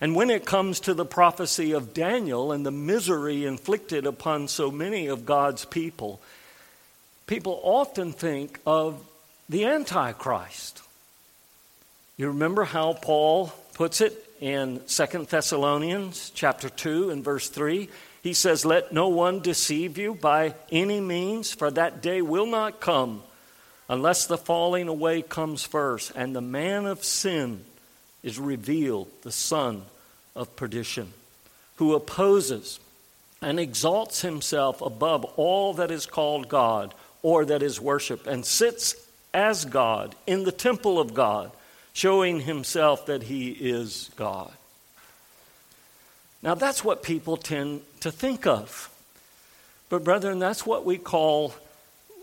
And 0.00 0.14
when 0.14 0.30
it 0.30 0.46
comes 0.46 0.80
to 0.80 0.94
the 0.94 1.04
prophecy 1.04 1.72
of 1.72 1.92
Daniel 1.92 2.52
and 2.52 2.64
the 2.64 2.70
misery 2.70 3.44
inflicted 3.44 4.06
upon 4.06 4.48
so 4.48 4.70
many 4.70 5.06
of 5.06 5.26
God's 5.26 5.64
people, 5.64 6.20
people 7.26 7.60
often 7.62 8.12
think 8.12 8.60
of 8.66 9.02
the 9.48 9.64
Antichrist. 9.64 10.79
You 12.20 12.26
remember 12.26 12.64
how 12.64 12.92
Paul 12.92 13.50
puts 13.72 14.02
it 14.02 14.12
in 14.42 14.86
Second 14.86 15.28
Thessalonians 15.28 16.30
chapter 16.34 16.68
2 16.68 17.08
and 17.08 17.24
verse 17.24 17.48
3? 17.48 17.88
He 18.22 18.34
says, 18.34 18.66
Let 18.66 18.92
no 18.92 19.08
one 19.08 19.40
deceive 19.40 19.96
you 19.96 20.12
by 20.12 20.54
any 20.70 21.00
means, 21.00 21.54
for 21.54 21.70
that 21.70 22.02
day 22.02 22.20
will 22.20 22.44
not 22.44 22.78
come 22.78 23.22
unless 23.88 24.26
the 24.26 24.36
falling 24.36 24.86
away 24.86 25.22
comes 25.22 25.64
first 25.64 26.12
and 26.14 26.36
the 26.36 26.42
man 26.42 26.84
of 26.84 27.04
sin 27.04 27.64
is 28.22 28.38
revealed, 28.38 29.08
the 29.22 29.32
son 29.32 29.84
of 30.36 30.54
perdition, 30.56 31.14
who 31.76 31.94
opposes 31.94 32.80
and 33.40 33.58
exalts 33.58 34.20
himself 34.20 34.82
above 34.82 35.24
all 35.38 35.72
that 35.72 35.90
is 35.90 36.04
called 36.04 36.50
God 36.50 36.92
or 37.22 37.46
that 37.46 37.62
is 37.62 37.80
worshiped, 37.80 38.26
and 38.26 38.44
sits 38.44 38.94
as 39.32 39.64
God 39.64 40.14
in 40.26 40.44
the 40.44 40.52
temple 40.52 41.00
of 41.00 41.14
God, 41.14 41.50
showing 41.92 42.40
himself 42.40 43.06
that 43.06 43.24
he 43.24 43.50
is 43.50 44.10
God. 44.16 44.52
Now, 46.42 46.54
that's 46.54 46.82
what 46.82 47.02
people 47.02 47.36
tend 47.36 47.82
to 48.00 48.10
think 48.10 48.46
of. 48.46 48.88
But, 49.88 50.04
brethren, 50.04 50.38
that's 50.38 50.64
what 50.64 50.84
we 50.84 50.96
call 50.96 51.54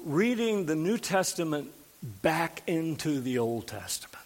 reading 0.05 0.65
the 0.65 0.75
New 0.75 0.97
Testament 0.97 1.71
back 2.01 2.63
into 2.65 3.19
the 3.19 3.37
Old 3.37 3.67
Testament. 3.67 4.25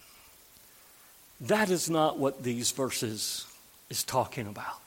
That 1.41 1.69
is 1.69 1.89
not 1.89 2.19
what 2.19 2.43
these 2.43 2.71
verses 2.71 3.47
is 3.89 4.03
talking 4.03 4.47
about. 4.47 4.79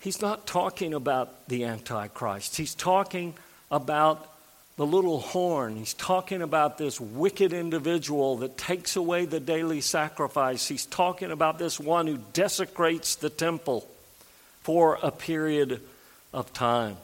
He's 0.00 0.22
not 0.22 0.46
talking 0.46 0.94
about 0.94 1.48
the 1.48 1.64
Antichrist. 1.64 2.56
He's 2.56 2.74
talking 2.74 3.34
about 3.70 4.33
the 4.76 4.86
little 4.86 5.20
horn. 5.20 5.76
He's 5.76 5.94
talking 5.94 6.42
about 6.42 6.78
this 6.78 7.00
wicked 7.00 7.52
individual 7.52 8.38
that 8.38 8.58
takes 8.58 8.96
away 8.96 9.24
the 9.24 9.40
daily 9.40 9.80
sacrifice. 9.80 10.66
He's 10.66 10.86
talking 10.86 11.30
about 11.30 11.58
this 11.58 11.78
one 11.78 12.06
who 12.06 12.18
desecrates 12.32 13.14
the 13.14 13.30
temple 13.30 13.88
for 14.62 14.98
a 15.02 15.10
period 15.10 15.80
of 16.32 16.52
time. 16.52 16.96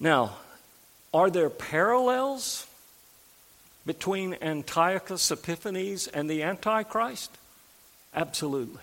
Now, 0.00 0.36
are 1.14 1.30
there 1.30 1.50
parallels 1.50 2.66
between 3.86 4.36
Antiochus 4.42 5.30
Epiphanes 5.30 6.08
and 6.08 6.28
the 6.28 6.42
Antichrist? 6.42 7.30
Absolutely. 8.14 8.82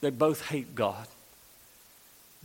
They 0.00 0.10
both 0.10 0.46
hate 0.46 0.74
God. 0.74 1.06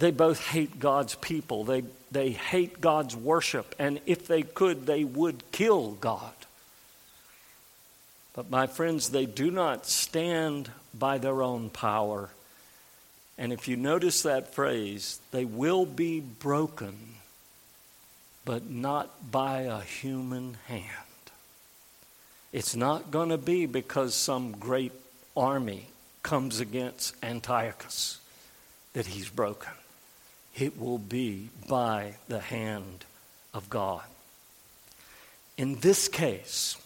They 0.01 0.09
both 0.09 0.43
hate 0.47 0.79
God's 0.79 1.13
people. 1.13 1.63
They, 1.63 1.83
they 2.11 2.31
hate 2.31 2.81
God's 2.81 3.15
worship. 3.15 3.75
And 3.77 3.99
if 4.07 4.25
they 4.25 4.41
could, 4.41 4.87
they 4.87 5.03
would 5.03 5.43
kill 5.51 5.91
God. 5.91 6.33
But, 8.33 8.49
my 8.49 8.65
friends, 8.65 9.09
they 9.09 9.27
do 9.27 9.51
not 9.51 9.85
stand 9.85 10.71
by 10.97 11.19
their 11.19 11.43
own 11.43 11.69
power. 11.69 12.29
And 13.37 13.53
if 13.53 13.67
you 13.67 13.77
notice 13.77 14.23
that 14.23 14.55
phrase, 14.55 15.19
they 15.29 15.45
will 15.45 15.85
be 15.85 16.19
broken, 16.19 16.97
but 18.43 18.67
not 18.71 19.31
by 19.31 19.61
a 19.61 19.81
human 19.81 20.57
hand. 20.65 20.87
It's 22.51 22.75
not 22.75 23.11
going 23.11 23.29
to 23.29 23.37
be 23.37 23.67
because 23.67 24.15
some 24.15 24.53
great 24.53 24.93
army 25.37 25.89
comes 26.23 26.59
against 26.59 27.13
Antiochus 27.23 28.19
that 28.93 29.05
he's 29.05 29.29
broken. 29.29 29.73
It 30.57 30.79
will 30.79 30.97
be 30.97 31.49
by 31.67 32.15
the 32.27 32.39
hand 32.39 33.05
of 33.53 33.69
God. 33.69 34.03
In 35.57 35.79
this 35.79 36.07
case, 36.07 36.77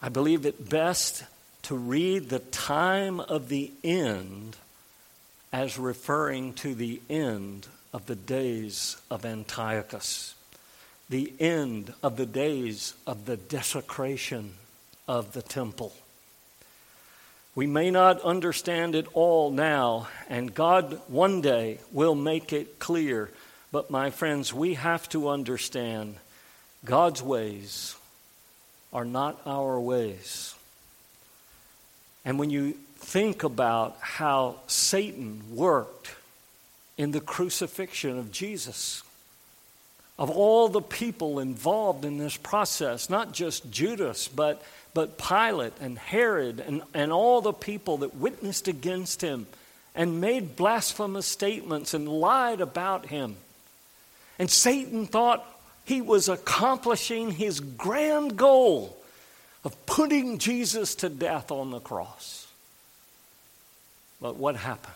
I 0.00 0.08
believe 0.08 0.46
it 0.46 0.68
best 0.68 1.24
to 1.62 1.76
read 1.76 2.28
the 2.28 2.38
time 2.38 3.20
of 3.20 3.48
the 3.48 3.72
end 3.82 4.56
as 5.52 5.78
referring 5.78 6.52
to 6.54 6.74
the 6.74 7.00
end 7.08 7.66
of 7.92 8.06
the 8.06 8.14
days 8.14 8.96
of 9.10 9.24
Antiochus, 9.24 10.34
the 11.08 11.32
end 11.40 11.94
of 12.02 12.16
the 12.16 12.26
days 12.26 12.94
of 13.06 13.26
the 13.26 13.36
desecration 13.36 14.54
of 15.08 15.32
the 15.32 15.42
temple. 15.42 15.92
We 17.56 17.66
may 17.66 17.90
not 17.90 18.20
understand 18.20 18.94
it 18.94 19.06
all 19.14 19.50
now, 19.50 20.08
and 20.28 20.54
God 20.54 21.00
one 21.08 21.40
day 21.40 21.78
will 21.90 22.14
make 22.14 22.52
it 22.52 22.78
clear. 22.78 23.30
But, 23.72 23.90
my 23.90 24.10
friends, 24.10 24.52
we 24.52 24.74
have 24.74 25.08
to 25.08 25.30
understand 25.30 26.16
God's 26.84 27.22
ways 27.22 27.96
are 28.92 29.06
not 29.06 29.40
our 29.46 29.80
ways. 29.80 30.54
And 32.26 32.38
when 32.38 32.50
you 32.50 32.72
think 32.96 33.42
about 33.42 33.96
how 34.00 34.56
Satan 34.66 35.42
worked 35.50 36.14
in 36.98 37.12
the 37.12 37.20
crucifixion 37.20 38.18
of 38.18 38.30
Jesus, 38.30 39.02
of 40.18 40.30
all 40.30 40.68
the 40.68 40.80
people 40.80 41.38
involved 41.38 42.04
in 42.04 42.18
this 42.18 42.36
process, 42.36 43.10
not 43.10 43.32
just 43.32 43.70
Judas, 43.70 44.28
but 44.28 44.62
but 44.96 45.18
Pilate 45.18 45.74
and 45.78 45.98
Herod 45.98 46.58
and, 46.58 46.80
and 46.94 47.12
all 47.12 47.42
the 47.42 47.52
people 47.52 47.98
that 47.98 48.16
witnessed 48.16 48.66
against 48.66 49.20
him 49.20 49.46
and 49.94 50.22
made 50.22 50.56
blasphemous 50.56 51.26
statements 51.26 51.92
and 51.92 52.08
lied 52.08 52.62
about 52.62 53.04
him. 53.04 53.36
And 54.38 54.50
Satan 54.50 55.06
thought 55.06 55.44
he 55.84 56.00
was 56.00 56.30
accomplishing 56.30 57.32
his 57.32 57.60
grand 57.60 58.38
goal 58.38 58.96
of 59.64 59.84
putting 59.84 60.38
Jesus 60.38 60.94
to 60.94 61.10
death 61.10 61.50
on 61.50 61.72
the 61.72 61.80
cross. 61.80 62.46
But 64.18 64.36
what 64.36 64.56
happened? 64.56 64.94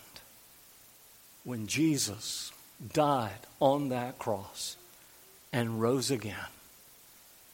When 1.44 1.66
Jesus 1.66 2.52
died 2.94 3.30
on 3.60 3.90
that 3.90 4.18
cross 4.18 4.76
and 5.52 5.80
rose 5.80 6.10
again, 6.10 6.36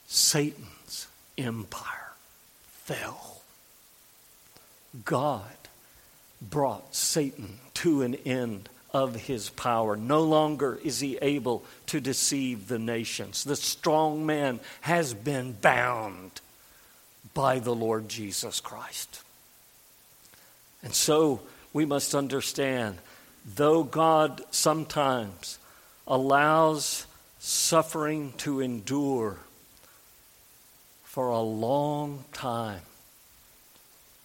Satan's 0.07 1.07
empire 1.37 2.13
fell. 2.69 3.41
God 5.05 5.45
brought 6.41 6.95
Satan 6.95 7.59
to 7.75 8.03
an 8.03 8.15
end 8.27 8.69
of 8.93 9.15
his 9.15 9.51
power. 9.51 9.97
No 9.97 10.23
longer 10.23 10.79
is 10.83 11.01
he 11.01 11.19
able 11.21 11.65
to 11.87 12.01
deceive 12.01 12.69
the 12.69 12.79
nations. 12.79 13.45
The 13.45 13.57
strong 13.57 14.25
man 14.25 14.61
has 14.83 15.13
been 15.13 15.53
bound 15.53 16.41
by 17.35 17.59
the 17.59 17.75
Lord 17.75 18.09
Jesus 18.09 18.61
Christ. 18.61 19.23
And 20.83 20.95
so 20.95 21.41
we 21.73 21.85
must 21.85 22.15
understand 22.15 22.97
though 23.55 23.83
God 23.83 24.43
sometimes 24.51 25.59
allows 26.07 27.07
suffering 27.39 28.33
to 28.39 28.61
endure 28.61 29.39
for 31.05 31.29
a 31.29 31.41
long 31.41 32.25
time. 32.33 32.83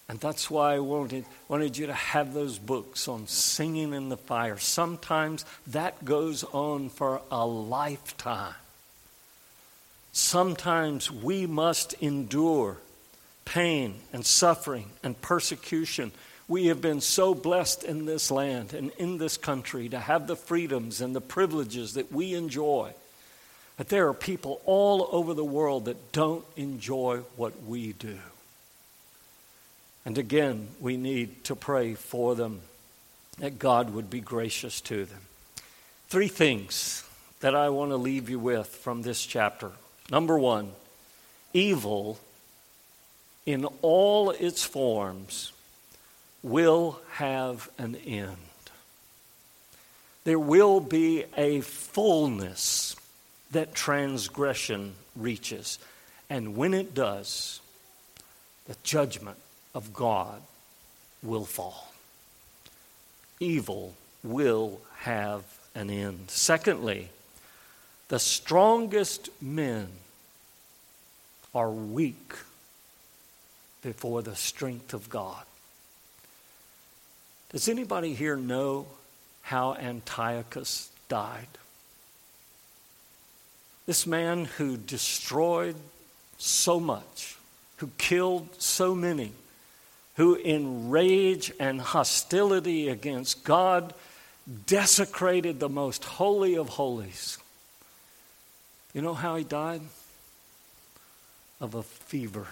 And 0.10 0.20
that's 0.20 0.52
why 0.52 0.76
I 0.76 0.80
wanted, 0.80 1.24
wanted 1.48 1.78
you 1.78 1.88
to 1.88 1.94
have 1.94 2.34
those 2.34 2.60
books 2.60 3.08
on 3.08 3.28
singing 3.28 3.94
in 3.94 4.10
the 4.10 4.18
fire. 4.18 4.58
Sometimes 4.58 5.46
that 5.68 6.04
goes 6.04 6.44
on 6.44 6.90
for 6.90 7.22
a 7.32 7.48
lifetime. 7.48 8.56
Sometimes 10.12 11.10
we 11.10 11.46
must 11.46 11.94
endure 12.02 12.76
pain 13.46 13.96
and 14.12 14.26
suffering 14.26 14.90
and 15.02 15.20
persecution. 15.22 16.12
We 16.50 16.66
have 16.66 16.82
been 16.82 17.00
so 17.00 17.34
blessed 17.34 17.86
in 17.86 18.06
this 18.06 18.30
land 18.30 18.74
and 18.74 18.92
in 18.98 19.18
this 19.18 19.38
country 19.38 19.88
to 19.88 20.00
have 20.00 20.28
the 20.28 20.36
freedoms 20.36 21.00
and 21.00 21.16
the 21.16 21.22
privileges 21.22 21.94
that 21.94 22.12
we 22.12 22.34
enjoy. 22.34 22.94
But 23.82 23.90
there 23.90 24.08
are 24.10 24.14
people 24.14 24.62
all 24.66 25.10
over 25.12 25.34
the 25.34 25.44
world 25.44 25.86
that 25.86 26.12
don't 26.12 26.46
enjoy 26.56 27.22
what 27.36 27.64
we 27.64 27.94
do. 27.94 28.20
And 30.06 30.20
again, 30.20 30.68
we 30.80 30.98
need 30.98 31.44
to 31.46 31.56
pray 31.56 31.96
for 31.96 32.36
them 32.36 32.62
that 33.40 33.58
God 33.58 33.96
would 33.96 34.08
be 34.08 34.20
gracious 34.20 34.82
to 34.82 35.06
them. 35.06 35.22
Three 36.10 36.28
things 36.28 37.04
that 37.40 37.56
I 37.56 37.70
want 37.70 37.90
to 37.90 37.98
leave 37.98 38.30
you 38.30 38.38
with 38.38 38.68
from 38.68 39.02
this 39.02 39.26
chapter. 39.26 39.72
Number 40.12 40.38
one, 40.38 40.74
evil 41.52 42.20
in 43.48 43.66
all 43.82 44.30
its 44.30 44.64
forms 44.64 45.54
will 46.44 47.00
have 47.14 47.68
an 47.80 47.96
end. 47.96 48.38
There 50.24 50.38
will 50.38 50.80
be 50.82 51.24
a 51.36 51.62
fullness 51.62 52.96
that 53.52 53.76
transgression 53.76 54.94
reaches. 55.16 55.80
And 56.30 56.56
when 56.56 56.74
it 56.74 56.94
does, 56.94 57.60
the 58.68 58.76
judgment 58.84 59.38
of 59.76 59.94
God 59.94 60.42
will 61.22 61.46
fall. 61.46 61.94
Evil 63.40 63.96
will 64.24 64.80
have 65.00 65.44
an 65.76 65.90
end. 65.90 66.30
Secondly, 66.30 67.10
the 68.08 68.20
strongest 68.20 69.30
men 69.42 69.88
are 71.54 71.72
weak 71.72 72.34
before 73.82 74.22
the 74.22 74.36
strength 74.36 74.94
of 74.94 75.10
God. 75.10 75.44
Does 77.52 77.68
anybody 77.68 78.14
here 78.14 78.38
know 78.38 78.86
how 79.42 79.74
Antiochus 79.74 80.90
died? 81.10 81.48
This 83.92 84.08
man 84.08 84.46
who 84.46 84.78
destroyed 84.78 85.76
so 86.38 86.80
much, 86.80 87.36
who 87.76 87.90
killed 87.98 88.48
so 88.58 88.96
many, 88.96 89.34
who 90.16 90.36
in 90.36 90.90
rage 90.90 91.52
and 91.60 91.82
hostility 91.82 92.88
against 92.88 93.44
God 93.44 93.94
desecrated 94.66 95.60
the 95.60 95.68
most 95.68 96.06
holy 96.06 96.56
of 96.56 96.70
holies. 96.70 97.38
You 98.94 99.02
know 99.02 99.14
how 99.14 99.36
he 99.36 99.44
died? 99.44 99.82
Of 101.60 101.76
a 101.76 101.84
fever. 101.84 102.48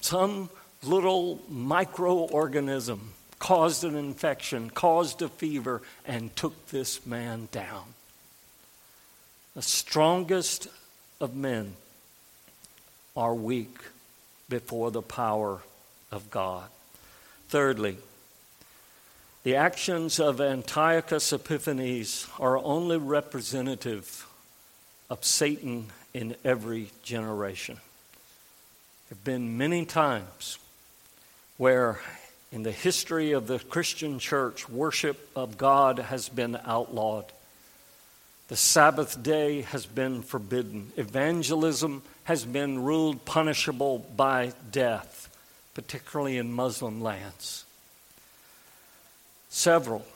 Some 0.00 0.48
little 0.82 1.40
microorganism 1.52 3.00
caused 3.38 3.84
an 3.84 3.96
infection, 3.96 4.70
caused 4.70 5.20
a 5.20 5.28
fever, 5.28 5.82
and 6.06 6.34
took 6.36 6.68
this 6.68 7.04
man 7.04 7.50
down. 7.52 7.84
The 9.56 9.62
strongest 9.62 10.68
of 11.18 11.34
men 11.34 11.76
are 13.16 13.34
weak 13.34 13.78
before 14.50 14.90
the 14.90 15.00
power 15.00 15.62
of 16.12 16.30
God. 16.30 16.68
Thirdly, 17.48 17.96
the 19.44 19.56
actions 19.56 20.20
of 20.20 20.42
Antiochus 20.42 21.32
Epiphanes 21.32 22.26
are 22.38 22.58
only 22.58 22.98
representative 22.98 24.26
of 25.08 25.24
Satan 25.24 25.86
in 26.12 26.36
every 26.44 26.90
generation. 27.02 27.76
There 29.08 29.16
have 29.16 29.24
been 29.24 29.56
many 29.56 29.86
times 29.86 30.58
where, 31.56 32.00
in 32.52 32.62
the 32.62 32.72
history 32.72 33.32
of 33.32 33.46
the 33.46 33.58
Christian 33.58 34.18
church, 34.18 34.68
worship 34.68 35.30
of 35.34 35.56
God 35.56 35.98
has 35.98 36.28
been 36.28 36.58
outlawed. 36.62 37.32
The 38.48 38.56
Sabbath 38.56 39.22
day 39.22 39.62
has 39.62 39.86
been 39.86 40.22
forbidden. 40.22 40.92
Evangelism 40.96 42.02
has 42.24 42.44
been 42.44 42.84
ruled 42.84 43.24
punishable 43.24 43.98
by 44.16 44.52
death, 44.70 45.28
particularly 45.74 46.38
in 46.38 46.52
Muslim 46.52 47.00
lands. 47.00 47.64
Several 49.48 50.06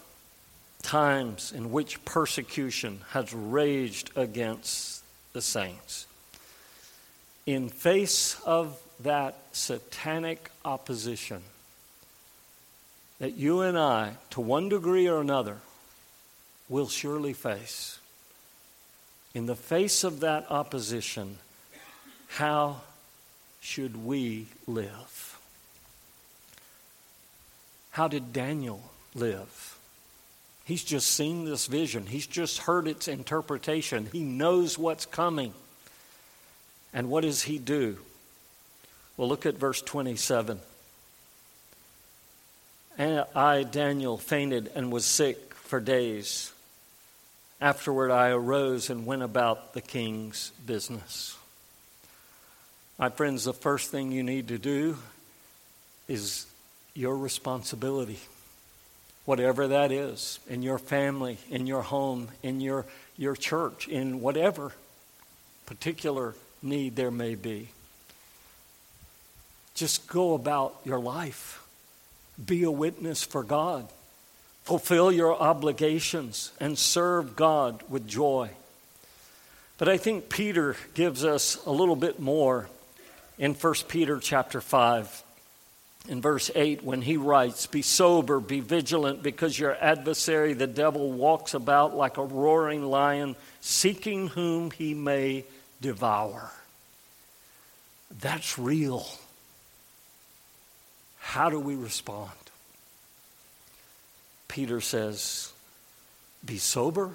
times 0.82 1.52
in 1.52 1.72
which 1.72 2.04
persecution 2.04 3.00
has 3.10 3.34
raged 3.34 4.10
against 4.16 5.02
the 5.32 5.42
saints. 5.42 6.06
In 7.46 7.68
face 7.68 8.40
of 8.46 8.80
that 9.00 9.38
satanic 9.52 10.50
opposition, 10.64 11.42
that 13.18 13.34
you 13.34 13.60
and 13.62 13.78
I, 13.78 14.12
to 14.30 14.40
one 14.40 14.68
degree 14.68 15.08
or 15.08 15.20
another, 15.20 15.58
will 16.68 16.88
surely 16.88 17.32
face. 17.32 17.99
In 19.34 19.46
the 19.46 19.54
face 19.54 20.02
of 20.02 20.20
that 20.20 20.50
opposition, 20.50 21.38
how 22.28 22.80
should 23.60 24.04
we 24.04 24.46
live? 24.66 25.38
How 27.92 28.08
did 28.08 28.32
Daniel 28.32 28.82
live? 29.14 29.78
He's 30.64 30.84
just 30.84 31.08
seen 31.08 31.44
this 31.44 31.66
vision, 31.66 32.06
he's 32.06 32.26
just 32.26 32.58
heard 32.58 32.86
its 32.86 33.08
interpretation, 33.08 34.08
he 34.12 34.22
knows 34.22 34.78
what's 34.78 35.06
coming. 35.06 35.52
And 36.92 37.08
what 37.08 37.22
does 37.22 37.42
he 37.42 37.58
do? 37.58 37.98
Well, 39.16 39.28
look 39.28 39.46
at 39.46 39.54
verse 39.54 39.80
27. 39.80 40.58
And 42.98 43.24
I, 43.34 43.62
Daniel, 43.62 44.18
fainted 44.18 44.70
and 44.74 44.90
was 44.90 45.04
sick 45.04 45.54
for 45.54 45.78
days. 45.78 46.52
Afterward, 47.60 48.10
I 48.10 48.30
arose 48.30 48.88
and 48.88 49.04
went 49.04 49.22
about 49.22 49.74
the 49.74 49.82
king's 49.82 50.50
business. 50.64 51.36
My 52.98 53.10
friends, 53.10 53.44
the 53.44 53.52
first 53.52 53.90
thing 53.90 54.12
you 54.12 54.22
need 54.22 54.48
to 54.48 54.58
do 54.58 54.96
is 56.08 56.46
your 56.94 57.16
responsibility, 57.16 58.18
whatever 59.26 59.68
that 59.68 59.92
is, 59.92 60.38
in 60.48 60.62
your 60.62 60.78
family, 60.78 61.38
in 61.50 61.66
your 61.66 61.82
home, 61.82 62.28
in 62.42 62.60
your, 62.60 62.86
your 63.18 63.36
church, 63.36 63.88
in 63.88 64.20
whatever 64.20 64.72
particular 65.66 66.34
need 66.62 66.96
there 66.96 67.10
may 67.10 67.34
be. 67.34 67.68
Just 69.74 70.06
go 70.08 70.34
about 70.34 70.80
your 70.84 70.98
life, 70.98 71.62
be 72.44 72.64
a 72.64 72.70
witness 72.70 73.22
for 73.22 73.42
God. 73.42 73.86
Fulfill 74.70 75.10
your 75.10 75.34
obligations 75.34 76.52
and 76.60 76.78
serve 76.78 77.34
God 77.34 77.82
with 77.88 78.06
joy. 78.06 78.50
But 79.78 79.88
I 79.88 79.96
think 79.96 80.28
Peter 80.28 80.76
gives 80.94 81.24
us 81.24 81.58
a 81.66 81.72
little 81.72 81.96
bit 81.96 82.20
more 82.20 82.68
in 83.36 83.54
1 83.54 83.74
Peter 83.88 84.20
chapter 84.20 84.60
5. 84.60 85.24
In 86.08 86.20
verse 86.20 86.52
8, 86.54 86.84
when 86.84 87.02
he 87.02 87.16
writes, 87.16 87.66
Be 87.66 87.82
sober, 87.82 88.38
be 88.38 88.60
vigilant, 88.60 89.24
because 89.24 89.58
your 89.58 89.74
adversary, 89.74 90.52
the 90.52 90.68
devil, 90.68 91.10
walks 91.10 91.52
about 91.52 91.96
like 91.96 92.16
a 92.16 92.24
roaring 92.24 92.84
lion, 92.84 93.34
seeking 93.60 94.28
whom 94.28 94.70
he 94.70 94.94
may 94.94 95.44
devour. 95.80 96.48
That's 98.20 98.56
real. 98.56 99.04
How 101.18 101.50
do 101.50 101.58
we 101.58 101.74
respond? 101.74 102.30
Peter 104.50 104.80
says, 104.80 105.52
Be 106.44 106.58
sober, 106.58 107.12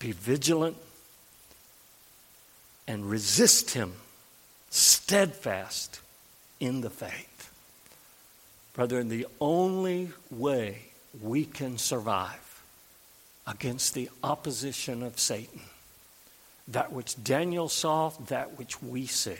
be 0.00 0.10
vigilant, 0.10 0.76
and 2.88 3.08
resist 3.08 3.70
him 3.70 3.92
steadfast 4.70 6.00
in 6.58 6.80
the 6.80 6.90
faith. 6.90 7.48
Brethren, 8.74 9.08
the 9.08 9.28
only 9.40 10.10
way 10.32 10.86
we 11.22 11.44
can 11.44 11.78
survive 11.78 12.60
against 13.46 13.94
the 13.94 14.10
opposition 14.24 15.00
of 15.00 15.20
Satan, 15.20 15.60
that 16.66 16.92
which 16.92 17.22
Daniel 17.22 17.68
saw, 17.68 18.08
that 18.26 18.58
which 18.58 18.82
we 18.82 19.06
see, 19.06 19.38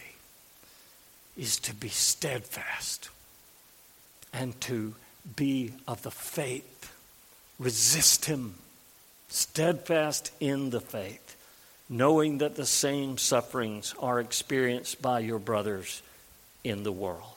is 1.36 1.58
to 1.58 1.74
be 1.74 1.88
steadfast 1.88 3.10
and 4.32 4.60
to 4.60 4.94
be 5.36 5.72
of 5.86 6.02
the 6.02 6.10
faith. 6.10 6.92
Resist 7.58 8.26
him, 8.26 8.54
steadfast 9.28 10.30
in 10.40 10.70
the 10.70 10.80
faith, 10.80 11.36
knowing 11.88 12.38
that 12.38 12.56
the 12.56 12.66
same 12.66 13.18
sufferings 13.18 13.94
are 14.00 14.20
experienced 14.20 15.00
by 15.00 15.20
your 15.20 15.38
brothers 15.38 16.02
in 16.62 16.82
the 16.82 16.92
world. 16.92 17.36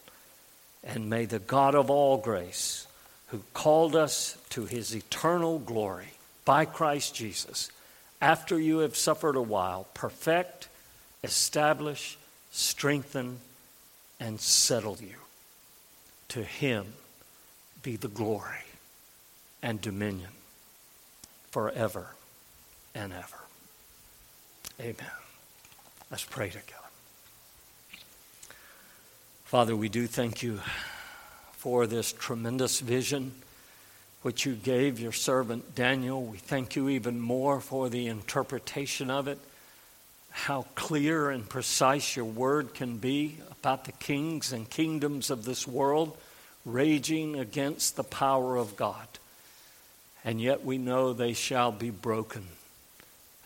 And 0.83 1.09
may 1.09 1.25
the 1.25 1.39
God 1.39 1.75
of 1.75 1.89
all 1.89 2.17
grace, 2.17 2.88
who 3.27 3.41
called 3.53 3.95
us 3.95 4.38
to 4.51 4.65
his 4.65 4.95
eternal 4.95 5.59
glory 5.59 6.13
by 6.45 6.65
Christ 6.65 7.13
Jesus, 7.13 7.69
after 8.21 8.59
you 8.59 8.79
have 8.79 8.95
suffered 8.95 9.35
a 9.35 9.41
while, 9.41 9.85
perfect, 9.93 10.69
establish, 11.23 12.17
strengthen, 12.51 13.39
and 14.19 14.39
settle 14.39 14.97
you. 14.99 15.15
To 16.29 16.43
him 16.43 16.93
be 17.84 17.95
the 17.95 18.07
glory 18.07 18.65
and 19.61 19.82
dominion 19.82 20.30
forever 21.51 22.07
and 22.93 23.13
ever. 23.13 23.38
Amen. 24.80 25.11
Let's 26.11 26.23
pray 26.23 26.49
together. 26.49 26.73
Father, 29.45 29.75
we 29.75 29.89
do 29.89 30.07
thank 30.07 30.43
you 30.43 30.59
for 31.53 31.88
this 31.88 32.11
tremendous 32.11 32.80
vision 32.80 33.32
which 34.21 34.45
you 34.45 34.55
gave 34.55 34.99
your 34.99 35.11
servant 35.11 35.73
Daniel. 35.73 36.23
We 36.23 36.38
thank 36.38 36.75
you 36.75 36.89
even 36.89 37.19
more 37.19 37.61
for 37.61 37.89
the 37.89 38.07
interpretation 38.07 39.09
of 39.09 39.28
it, 39.28 39.39
how 40.32 40.65
clear 40.75 41.30
and 41.30 41.47
precise 41.47 42.15
your 42.15 42.25
word 42.25 42.73
can 42.73 42.97
be 42.97 43.38
about 43.51 43.86
the 43.86 43.91
kings 43.93 44.51
and 44.51 44.69
kingdoms 44.69 45.30
of 45.30 45.45
this 45.45 45.67
world 45.67 46.17
raging 46.68 47.39
against 47.39 47.95
the 47.95 48.03
power 48.03 48.57
of 48.57 48.76
God. 48.76 49.07
And 50.26 50.41
yet 50.41 50.65
we 50.65 50.78
know 50.78 51.13
they 51.13 51.34
shall 51.34 51.72
be 51.72 51.89
broken 51.89 52.47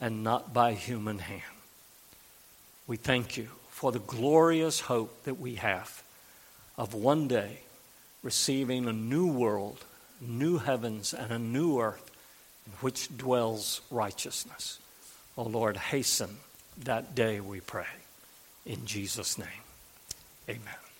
and 0.01 0.24
not 0.24 0.53
by 0.53 0.74
human 0.74 1.19
hand. 1.19 1.43
We 2.88 2.97
thank 2.97 3.38
you 3.38 3.49
for 3.69 3.91
the 3.91 3.99
glorious 3.99 4.82
hope 4.82 5.24
that 5.24 5.39
we 5.39 5.55
have 5.55 6.03
of 6.78 6.93
one 6.95 7.28
day 7.28 7.59
receiving 8.24 8.88
a 8.88 8.93
new 8.93 9.28
world, 9.28 9.86
new 10.19 10.57
heavens, 10.57 11.13
and 11.13 11.32
a 11.32 11.39
new 11.39 11.80
earth 11.80 12.11
in 12.65 12.74
which 12.82 13.15
dwells 13.15 13.82
righteousness. 13.91 14.80
O 15.38 15.43
oh 15.43 15.47
Lord, 15.47 15.78
hasten 15.78 16.38
that 16.84 17.13
day, 17.13 17.39
we 17.39 17.59
pray. 17.59 17.86
In 18.65 18.86
Jesus' 18.86 19.38
name, 19.38 19.47
amen. 20.49 20.90